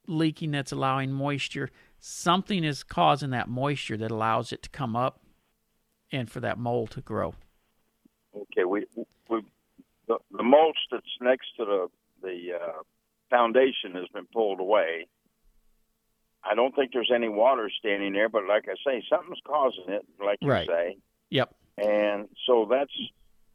leaking 0.08 0.52
that's 0.52 0.72
allowing 0.72 1.12
moisture? 1.12 1.70
Something 2.00 2.64
is 2.64 2.84
causing 2.84 3.32
that 3.32 3.50
moisture 3.50 3.98
that 3.98 4.12
allows 4.12 4.52
it 4.52 4.64
to 4.64 4.70
come 4.70 4.96
up 4.96 5.20
and 6.12 6.30
for 6.30 6.40
that 6.40 6.58
mold 6.58 6.92
to 6.92 7.02
grow. 7.02 7.36
Okay, 8.36 8.64
we 8.64 8.86
we 9.30 9.42
the, 10.08 10.18
the 10.32 10.44
mulch 10.44 10.78
that's 10.92 11.06
next 11.22 11.48
to 11.58 11.66
the 11.66 11.88
the 12.22 12.54
uh, 12.56 12.82
foundation 13.30 13.94
has 13.94 14.08
been 14.14 14.28
pulled 14.34 14.60
away. 14.60 15.08
Don't 16.58 16.76
think 16.76 16.92
there's 16.92 17.12
any 17.14 17.30
water 17.30 17.70
standing 17.80 18.14
there, 18.14 18.30
but 18.30 18.46
like 18.48 18.66
I 18.68 18.74
say, 18.84 19.04
something's 19.08 19.40
causing 19.46 19.86
it, 19.90 20.04
like 20.20 20.40
you 20.42 20.50
Right. 20.50 20.68
say, 20.68 20.98
Yep. 21.30 21.54
and 21.78 22.28
so 22.48 22.66
that's 22.66 22.92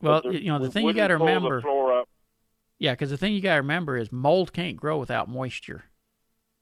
Well, 0.01 0.23
you 0.33 0.53
know, 0.53 0.61
the 0.61 0.71
thing 0.71 0.87
you 0.87 0.93
got 0.93 1.09
to 1.09 1.17
remember. 1.19 1.57
the 1.57 1.63
floor 1.63 1.99
up, 2.01 2.09
Yeah, 2.79 2.93
because 2.93 3.11
the 3.11 3.17
thing 3.17 3.35
you 3.35 3.41
got 3.41 3.55
to 3.57 3.61
remember 3.61 3.97
is 3.97 4.11
mold 4.13 4.53
can't 4.53 4.77
grow 4.77 4.99
without 4.99 5.29
moisture. 5.29 5.85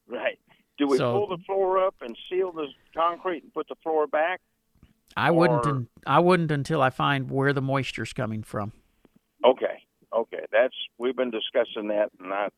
right? 0.07 0.39
Do 0.77 0.87
we 0.87 0.97
So- 0.97 1.13
pull 1.25 1.27
the 1.37 1.43
floor 1.45 1.77
up 1.85 1.95
and 2.01 2.17
seal 2.27 2.51
the 2.51 2.67
concrete 2.93 3.43
and 3.43 3.53
put 3.53 3.67
the 3.69 3.75
floor 3.75 4.07
back? 4.07 4.41
I 5.15 5.29
wouldn't. 5.31 5.65
Or- 5.65 5.85
I 6.07 6.19
wouldn't 6.19 6.51
until 6.51 6.81
I 6.81 6.89
find 6.89 7.29
where 7.31 7.53
the 7.53 7.61
moisture's 7.61 8.11
coming 8.13 8.41
from. 8.43 8.71
Okay, 9.45 9.83
okay, 10.11 10.45
that's 10.51 10.75
we've 10.97 11.15
been 11.15 11.29
discussing 11.31 11.87
that, 11.89 12.11
and 12.19 12.33
I, 12.33 12.49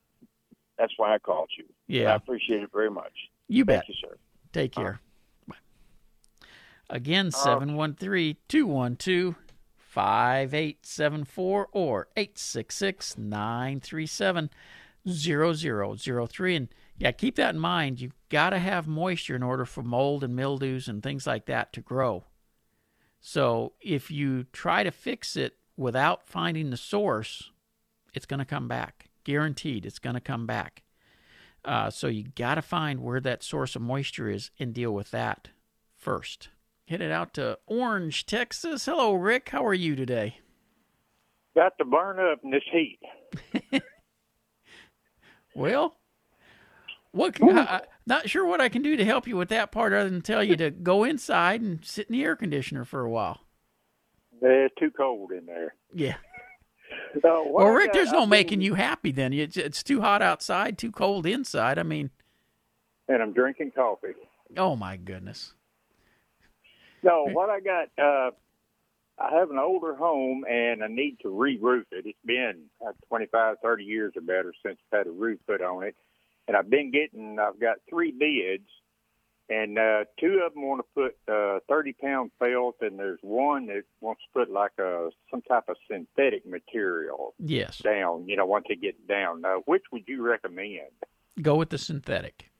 that's 0.78 0.94
why 0.96 1.14
I 1.14 1.18
called 1.18 1.50
you. 1.58 1.66
Yeah. 1.86 2.12
I 2.12 2.16
appreciate 2.16 2.62
it 2.62 2.72
very 2.72 2.90
much. 2.90 3.12
You 3.54 3.64
bet. 3.64 3.84
Thank 3.86 3.88
you, 3.88 4.08
sir. 4.08 4.16
Take 4.52 4.72
care. 4.72 5.00
Bye. 5.46 5.56
Again, 6.90 7.28
Uh, 7.28 7.30
713 7.30 8.36
212 8.48 9.36
5874 9.78 11.68
or 11.72 12.08
866 12.16 13.16
937 13.18 14.50
0003. 15.06 16.56
And 16.56 16.68
yeah, 16.98 17.12
keep 17.12 17.36
that 17.36 17.54
in 17.54 17.60
mind. 17.60 18.00
You've 18.00 18.14
got 18.28 18.50
to 18.50 18.58
have 18.58 18.86
moisture 18.86 19.36
in 19.36 19.42
order 19.42 19.64
for 19.64 19.82
mold 19.82 20.24
and 20.24 20.34
mildews 20.34 20.88
and 20.88 21.02
things 21.02 21.26
like 21.26 21.46
that 21.46 21.72
to 21.74 21.80
grow. 21.80 22.24
So 23.20 23.72
if 23.80 24.10
you 24.10 24.44
try 24.52 24.82
to 24.82 24.90
fix 24.90 25.36
it 25.36 25.56
without 25.76 26.26
finding 26.26 26.70
the 26.70 26.76
source, 26.76 27.50
it's 28.12 28.26
going 28.26 28.38
to 28.38 28.44
come 28.44 28.68
back. 28.68 29.10
Guaranteed, 29.24 29.86
it's 29.86 29.98
going 29.98 30.14
to 30.14 30.20
come 30.20 30.46
back. 30.46 30.83
Uh, 31.64 31.90
so 31.90 32.06
you 32.08 32.24
got 32.34 32.56
to 32.56 32.62
find 32.62 33.00
where 33.02 33.20
that 33.20 33.42
source 33.42 33.74
of 33.76 33.82
moisture 33.82 34.28
is 34.28 34.50
and 34.58 34.74
deal 34.74 34.92
with 34.92 35.10
that 35.12 35.48
first. 35.96 36.48
Headed 36.88 37.10
out 37.10 37.32
to 37.34 37.58
Orange, 37.66 38.26
Texas. 38.26 38.84
Hello, 38.84 39.14
Rick. 39.14 39.48
How 39.50 39.64
are 39.64 39.72
you 39.74 39.96
today? 39.96 40.38
got 41.54 41.78
to 41.78 41.84
burn 41.84 42.18
up 42.18 42.40
in 42.42 42.50
this 42.50 42.64
heat. 42.72 42.98
Well, 45.54 45.96
what? 47.12 47.34
Can, 47.34 47.56
I, 47.56 47.62
I- 47.62 47.82
not 48.06 48.28
sure 48.28 48.44
what 48.44 48.60
I 48.60 48.68
can 48.68 48.82
do 48.82 48.96
to 48.96 49.04
help 49.04 49.26
you 49.28 49.36
with 49.36 49.48
that 49.50 49.70
part, 49.70 49.92
other 49.92 50.10
than 50.10 50.20
tell 50.20 50.42
you 50.42 50.56
to 50.56 50.70
go 50.82 51.04
inside 51.04 51.60
and 51.62 51.84
sit 51.84 52.08
in 52.08 52.12
the 52.14 52.24
air 52.24 52.34
conditioner 52.36 52.84
for 52.84 53.02
a 53.02 53.08
while. 53.10 53.40
It's 54.42 54.74
too 54.78 54.90
cold 54.90 55.30
in 55.30 55.46
there. 55.46 55.74
Yeah. 55.94 56.16
So 57.22 57.46
Well, 57.48 57.68
Rick, 57.68 57.92
there's 57.92 58.10
no 58.10 58.22
I've 58.22 58.28
making 58.28 58.60
you 58.60 58.74
happy. 58.74 59.12
Then 59.12 59.32
it's, 59.32 59.56
it's 59.56 59.82
too 59.84 60.00
hot 60.00 60.20
outside, 60.20 60.76
too 60.78 60.90
cold 60.90 61.26
inside. 61.26 61.78
I 61.78 61.84
mean, 61.84 62.10
And 63.08 63.22
I'm 63.22 63.32
drinking 63.32 63.70
coffee. 63.70 64.14
oh 64.56 64.74
my 64.74 64.96
goodness. 64.96 65.52
No, 67.04 67.26
what 67.30 67.50
I 67.50 67.60
got, 67.60 67.88
uh, 68.02 68.30
I 69.18 69.38
have 69.38 69.50
an 69.50 69.58
older 69.58 69.94
home 69.94 70.44
and 70.50 70.82
I 70.82 70.88
need 70.88 71.18
to 71.22 71.28
re-roof 71.28 71.86
it. 71.92 72.06
It's 72.06 72.18
been 72.24 72.64
uh, 72.84 72.92
25, 73.08 73.56
30 73.62 73.84
years 73.84 74.12
or 74.16 74.22
better 74.22 74.52
since 74.64 74.78
I've 74.92 74.98
had 74.98 75.06
a 75.06 75.10
roof 75.12 75.38
put 75.46 75.62
on 75.62 75.84
it, 75.84 75.94
and 76.48 76.56
I've 76.56 76.68
been 76.70 76.90
getting. 76.90 77.38
I've 77.38 77.60
got 77.60 77.76
three 77.88 78.10
bids, 78.10 78.68
and 79.48 79.78
uh, 79.78 80.04
two 80.18 80.42
of 80.46 80.54
them 80.54 80.66
want 80.66 80.80
to 80.80 80.94
put 80.94 81.32
uh, 81.32 81.60
30 81.68 81.92
pound 81.94 82.30
felt, 82.38 82.76
and 82.80 82.98
there's 82.98 83.18
one 83.22 83.66
that 83.66 83.82
wants 84.00 84.22
to 84.22 84.38
put 84.40 84.50
like 84.52 84.72
a 84.78 85.10
some 85.30 85.42
type 85.42 85.64
of 85.68 85.76
synthetic 85.90 86.46
material 86.46 87.34
Yes. 87.38 87.78
down. 87.78 88.26
You 88.28 88.36
know, 88.36 88.46
once 88.46 88.66
it 88.68 88.80
gets 88.80 88.98
down. 89.08 89.44
Uh, 89.44 89.56
which 89.66 89.82
would 89.92 90.04
you 90.06 90.22
recommend? 90.22 90.90
Go 91.42 91.56
with 91.56 91.70
the 91.70 91.78
synthetic. 91.78 92.50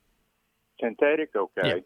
Synthetic, 0.79 1.29
okay. 1.35 1.83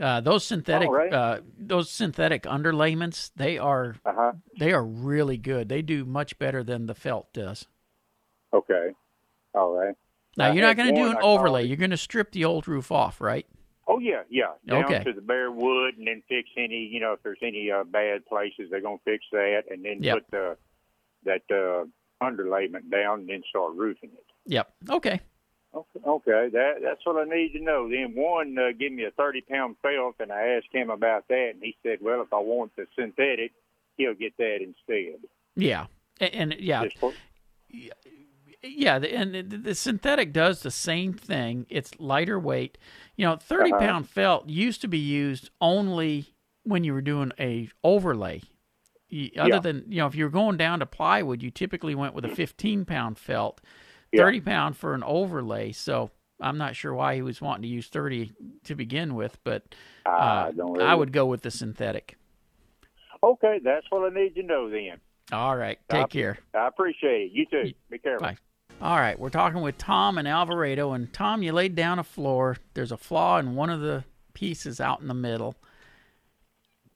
Uh, 0.00 0.20
those 0.22 0.44
synthetic, 0.44 0.88
right. 0.90 1.12
uh, 1.12 1.40
those 1.58 1.90
synthetic 1.90 2.44
underlayments, 2.44 3.30
they 3.36 3.58
are 3.58 3.96
Uh 4.06 4.12
huh. 4.14 4.32
they 4.58 4.72
are 4.72 4.84
really 4.84 5.36
good. 5.36 5.68
They 5.68 5.82
do 5.82 6.06
much 6.06 6.38
better 6.38 6.64
than 6.64 6.86
the 6.86 6.94
felt 6.94 7.32
does. 7.34 7.66
Okay. 8.52 8.90
All 9.54 9.72
right. 9.76 9.94
Now 10.38 10.46
I 10.46 10.52
you're 10.52 10.62
not 10.64 10.76
going 10.76 10.94
to 10.94 11.00
do 11.00 11.10
an 11.10 11.18
overlay. 11.22 11.66
You're 11.66 11.76
going 11.76 11.90
to 11.90 11.96
strip 11.98 12.32
the 12.32 12.46
old 12.46 12.66
roof 12.66 12.90
off, 12.90 13.20
right? 13.20 13.46
Oh 13.90 13.98
yeah, 13.98 14.22
yeah. 14.30 14.52
Down 14.66 14.84
Okay. 14.84 15.02
to 15.02 15.12
the 15.12 15.20
bare 15.20 15.50
wood, 15.50 15.98
and 15.98 16.06
then 16.06 16.22
fix 16.28 16.48
any. 16.56 16.86
You 16.86 17.00
know, 17.00 17.14
if 17.14 17.22
there's 17.24 17.42
any 17.42 17.72
uh, 17.72 17.82
bad 17.82 18.24
places, 18.24 18.70
they're 18.70 18.80
gonna 18.80 18.98
fix 19.04 19.24
that, 19.32 19.64
and 19.68 19.84
then 19.84 20.00
Yep. 20.00 20.14
put 20.14 20.30
the 20.30 20.56
that 21.24 21.42
uh, 21.50 22.24
underlayment 22.24 22.88
down, 22.88 23.20
and 23.20 23.28
then 23.28 23.42
start 23.48 23.74
roofing 23.74 24.10
it. 24.12 24.26
Yep. 24.46 24.72
Okay. 24.90 25.20
Okay, 25.74 26.00
okay. 26.06 26.48
That 26.52 26.74
that's 26.82 27.04
what 27.04 27.16
I 27.16 27.24
need 27.24 27.52
to 27.54 27.60
know. 27.60 27.88
Then 27.88 28.14
one 28.14 28.56
uh, 28.56 28.70
give 28.78 28.92
me 28.92 29.04
a 29.04 29.10
thirty 29.10 29.40
pound 29.40 29.74
felt, 29.82 30.14
and 30.20 30.30
I 30.30 30.50
asked 30.56 30.72
him 30.72 30.90
about 30.90 31.26
that, 31.28 31.50
and 31.54 31.62
he 31.62 31.76
said, 31.82 31.98
"Well, 32.00 32.22
if 32.22 32.32
I 32.32 32.38
want 32.38 32.76
the 32.76 32.86
synthetic, 32.96 33.52
he'll 33.96 34.14
get 34.14 34.36
that 34.36 34.58
instead." 34.62 35.20
Yeah. 35.56 35.86
And, 36.20 36.52
and 36.52 36.60
yeah, 36.60 36.84
yeah, 38.62 38.98
the, 38.98 39.14
and 39.14 39.34
the, 39.34 39.42
the 39.42 39.74
synthetic 39.74 40.32
does 40.32 40.62
the 40.62 40.70
same 40.70 41.12
thing. 41.14 41.66
It's 41.70 41.98
lighter 41.98 42.38
weight. 42.38 42.78
You 43.16 43.26
know, 43.26 43.36
30 43.36 43.72
Uh-huh. 43.72 43.80
pound 43.80 44.08
felt 44.08 44.48
used 44.48 44.80
to 44.82 44.88
be 44.88 44.98
used 44.98 45.50
only 45.60 46.26
when 46.64 46.84
you 46.84 46.92
were 46.92 47.00
doing 47.02 47.32
a 47.38 47.68
overlay. 47.84 48.42
You- 49.08 49.30
Other 49.38 49.48
Yeah. 49.54 49.58
than 49.60 49.84
you 49.88 49.98
know, 49.98 50.06
if 50.06 50.14
you 50.14 50.24
were 50.24 50.30
going 50.30 50.56
down 50.56 50.80
to 50.80 50.86
plywood, 50.86 51.42
you 51.42 51.50
typically 51.50 51.94
went 51.94 52.14
with 52.14 52.24
a 52.24 52.28
15 52.34 52.84
pound 52.84 53.18
felt. 53.18 53.60
Yeah. 54.12 54.22
30 54.24 54.40
pound 54.40 54.76
for 54.76 54.94
an 54.94 55.02
overlay. 55.04 55.72
So 55.72 56.10
I'm 56.40 56.58
not 56.58 56.74
sure 56.76 56.92
why 56.94 57.14
he 57.14 57.22
was 57.22 57.40
wanting 57.40 57.62
to 57.62 57.68
use 57.68 57.88
30 57.88 58.32
to 58.64 58.74
begin 58.74 59.14
with, 59.14 59.38
but 59.44 59.74
uh, 60.06 60.50
really. 60.54 60.82
I 60.84 60.94
would 60.94 61.12
go 61.12 61.26
with 61.26 61.42
the 61.42 61.50
synthetic. 61.50 62.16
Okay, 63.22 63.58
that's 63.62 63.86
what 63.90 64.10
I 64.10 64.14
need 64.14 64.34
to 64.36 64.42
know. 64.42 64.68
Then 64.70 65.00
All 65.32 65.56
right, 65.56 65.78
take 65.88 66.04
I- 66.04 66.06
care. 66.08 66.38
I 66.54 66.66
appreciate 66.66 67.26
it. 67.26 67.32
You 67.32 67.46
too. 67.46 67.72
Be 67.90 67.98
careful. 67.98 68.26
Bye. 68.28 68.36
All 68.80 68.96
right, 68.96 69.18
we're 69.18 69.28
talking 69.28 69.60
with 69.60 69.76
Tom 69.76 70.16
and 70.16 70.26
Alvarado, 70.26 70.92
and 70.92 71.12
Tom, 71.12 71.42
you 71.42 71.52
laid 71.52 71.74
down 71.74 71.98
a 71.98 72.04
floor. 72.04 72.56
There's 72.72 72.92
a 72.92 72.96
flaw 72.96 73.38
in 73.38 73.54
one 73.54 73.68
of 73.68 73.80
the 73.80 74.04
pieces 74.32 74.80
out 74.80 75.00
in 75.02 75.08
the 75.08 75.14
middle, 75.14 75.54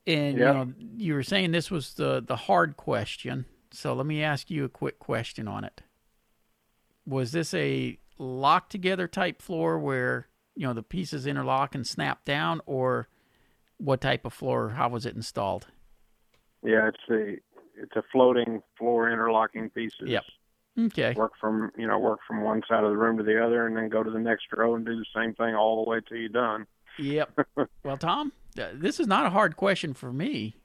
and 0.06 0.38
Yep. 0.38 0.46
you 0.48 0.54
know 0.54 0.72
you 0.96 1.14
were 1.14 1.22
saying 1.22 1.50
this 1.50 1.70
was 1.70 1.94
the 1.94 2.22
the 2.26 2.36
hard 2.36 2.76
question. 2.78 3.44
So 3.70 3.92
let 3.92 4.06
me 4.06 4.22
ask 4.22 4.50
you 4.50 4.64
a 4.64 4.68
quick 4.68 4.98
question 4.98 5.46
on 5.46 5.64
it. 5.64 5.82
Was 7.06 7.32
this 7.32 7.52
a 7.52 7.98
lock 8.18 8.70
together 8.70 9.06
type 9.06 9.42
floor 9.42 9.78
where 9.78 10.28
you 10.54 10.66
know 10.66 10.72
the 10.72 10.82
pieces 10.82 11.26
interlock 11.26 11.74
and 11.74 11.86
snap 11.86 12.24
down, 12.24 12.62
or 12.64 13.08
what 13.76 14.00
type 14.00 14.24
of 14.24 14.32
floor? 14.32 14.70
How 14.70 14.88
was 14.88 15.04
it 15.04 15.14
installed? 15.14 15.66
Yeah, 16.62 16.88
it's 16.88 17.10
a 17.10 17.36
it's 17.76 17.96
a 17.96 18.02
floating 18.10 18.62
floor 18.78 19.10
interlocking 19.10 19.68
pieces. 19.68 20.08
Yep. 20.08 20.24
Okay. 20.78 21.14
Work 21.16 21.32
from 21.40 21.70
you 21.76 21.86
know 21.86 21.98
work 21.98 22.18
from 22.26 22.42
one 22.42 22.62
side 22.68 22.82
of 22.84 22.90
the 22.90 22.96
room 22.96 23.16
to 23.18 23.22
the 23.22 23.44
other, 23.44 23.66
and 23.66 23.76
then 23.76 23.88
go 23.88 24.02
to 24.02 24.10
the 24.10 24.18
next 24.18 24.46
row 24.52 24.74
and 24.74 24.84
do 24.84 24.96
the 24.96 25.06
same 25.14 25.32
thing 25.34 25.54
all 25.54 25.84
the 25.84 25.88
way 25.90 26.00
till 26.08 26.16
you're 26.18 26.28
done. 26.28 26.66
Yep. 26.98 27.38
well, 27.84 27.96
Tom, 27.96 28.32
uh, 28.58 28.68
this 28.74 28.98
is 29.00 29.06
not 29.06 29.26
a 29.26 29.30
hard 29.30 29.56
question 29.56 29.94
for 29.94 30.12
me. 30.12 30.56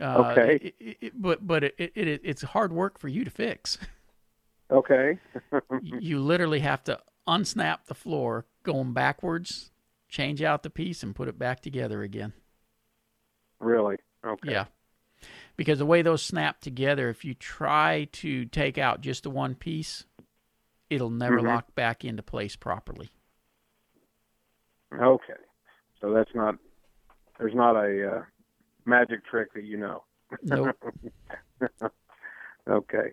Uh, 0.00 0.32
Okay. 0.32 0.56
it- 0.56 0.74
it- 0.80 0.96
it- 1.00 1.12
but 1.22 1.46
but 1.46 1.64
it, 1.64 1.74
it 1.78 2.20
it's 2.24 2.42
hard 2.42 2.72
work 2.72 2.98
for 2.98 3.08
you 3.08 3.24
to 3.24 3.30
fix. 3.30 3.78
Okay. 4.70 5.18
you 5.82 6.18
literally 6.20 6.60
have 6.60 6.82
to 6.84 6.98
unsnap 7.28 7.84
the 7.86 7.94
floor, 7.94 8.44
going 8.64 8.92
backwards, 8.92 9.70
change 10.08 10.42
out 10.42 10.62
the 10.62 10.70
piece, 10.70 11.02
and 11.02 11.14
put 11.14 11.28
it 11.28 11.38
back 11.38 11.60
together 11.60 12.02
again. 12.02 12.32
really? 13.60 13.96
Okay. 14.26 14.52
Yeah. 14.52 14.64
Because 15.56 15.78
the 15.78 15.86
way 15.86 16.02
those 16.02 16.22
snap 16.22 16.60
together, 16.60 17.08
if 17.10 17.24
you 17.24 17.34
try 17.34 18.08
to 18.12 18.44
take 18.46 18.76
out 18.78 19.00
just 19.00 19.22
the 19.22 19.30
one 19.30 19.54
piece, 19.54 20.04
it'll 20.90 21.10
never 21.10 21.38
Mhm. 21.40 21.44
lock 21.46 21.74
back 21.74 22.04
into 22.04 22.22
place 22.22 22.56
properly. 22.56 23.10
Okay. 24.92 25.34
So 26.00 26.12
that's 26.12 26.34
not 26.34 26.56
there's 27.38 27.54
not 27.54 27.74
a 27.76 28.16
uh, 28.18 28.22
magic 28.84 29.24
trick 29.26 29.52
that 29.54 29.64
you 29.64 29.76
know. 29.76 30.04
Nope. 30.42 30.76
okay. 32.68 33.12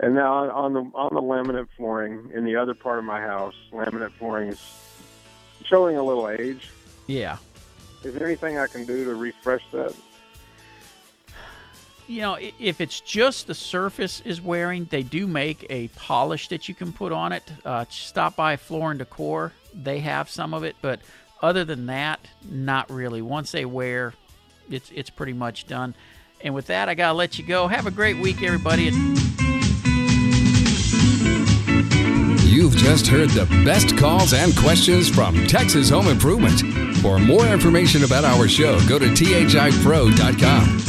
And 0.00 0.14
now 0.14 0.50
on 0.50 0.72
the 0.72 0.80
on 0.94 1.14
the 1.14 1.20
laminate 1.20 1.68
flooring 1.76 2.30
in 2.34 2.44
the 2.44 2.56
other 2.56 2.74
part 2.74 2.98
of 2.98 3.04
my 3.04 3.20
house, 3.20 3.54
laminate 3.72 4.12
flooring 4.12 4.48
is 4.48 4.60
showing 5.64 5.96
a 5.96 6.02
little 6.02 6.28
age. 6.28 6.70
yeah. 7.06 7.36
Is 8.02 8.14
there 8.14 8.26
anything 8.26 8.56
I 8.56 8.66
can 8.66 8.86
do 8.86 9.04
to 9.04 9.14
refresh 9.14 9.62
that? 9.72 9.94
You 12.10 12.22
know, 12.22 12.36
if 12.58 12.80
it's 12.80 13.00
just 13.00 13.46
the 13.46 13.54
surface 13.54 14.20
is 14.24 14.40
wearing, 14.40 14.86
they 14.86 15.04
do 15.04 15.28
make 15.28 15.64
a 15.70 15.86
polish 15.88 16.48
that 16.48 16.68
you 16.68 16.74
can 16.74 16.92
put 16.92 17.12
on 17.12 17.30
it. 17.30 17.44
Uh, 17.64 17.84
stop 17.88 18.34
by 18.34 18.56
Floor 18.56 18.90
and 18.90 18.98
Decor; 18.98 19.52
they 19.72 20.00
have 20.00 20.28
some 20.28 20.52
of 20.52 20.64
it, 20.64 20.74
but 20.82 20.98
other 21.40 21.64
than 21.64 21.86
that, 21.86 22.18
not 22.50 22.90
really. 22.90 23.22
Once 23.22 23.52
they 23.52 23.64
wear, 23.64 24.12
it's 24.68 24.90
it's 24.90 25.08
pretty 25.08 25.34
much 25.34 25.68
done. 25.68 25.94
And 26.42 26.52
with 26.52 26.66
that, 26.66 26.88
I 26.88 26.94
gotta 26.94 27.14
let 27.16 27.38
you 27.38 27.46
go. 27.46 27.68
Have 27.68 27.86
a 27.86 27.92
great 27.92 28.16
week, 28.16 28.42
everybody. 28.42 28.90
You've 32.44 32.76
just 32.76 33.06
heard 33.06 33.30
the 33.30 33.46
best 33.64 33.96
calls 33.96 34.32
and 34.32 34.56
questions 34.56 35.08
from 35.08 35.46
Texas 35.46 35.88
Home 35.90 36.08
Improvement. 36.08 36.60
For 36.96 37.20
more 37.20 37.46
information 37.46 38.02
about 38.02 38.24
our 38.24 38.48
show, 38.48 38.80
go 38.88 38.98
to 38.98 39.06
thipro.com. 39.06 40.80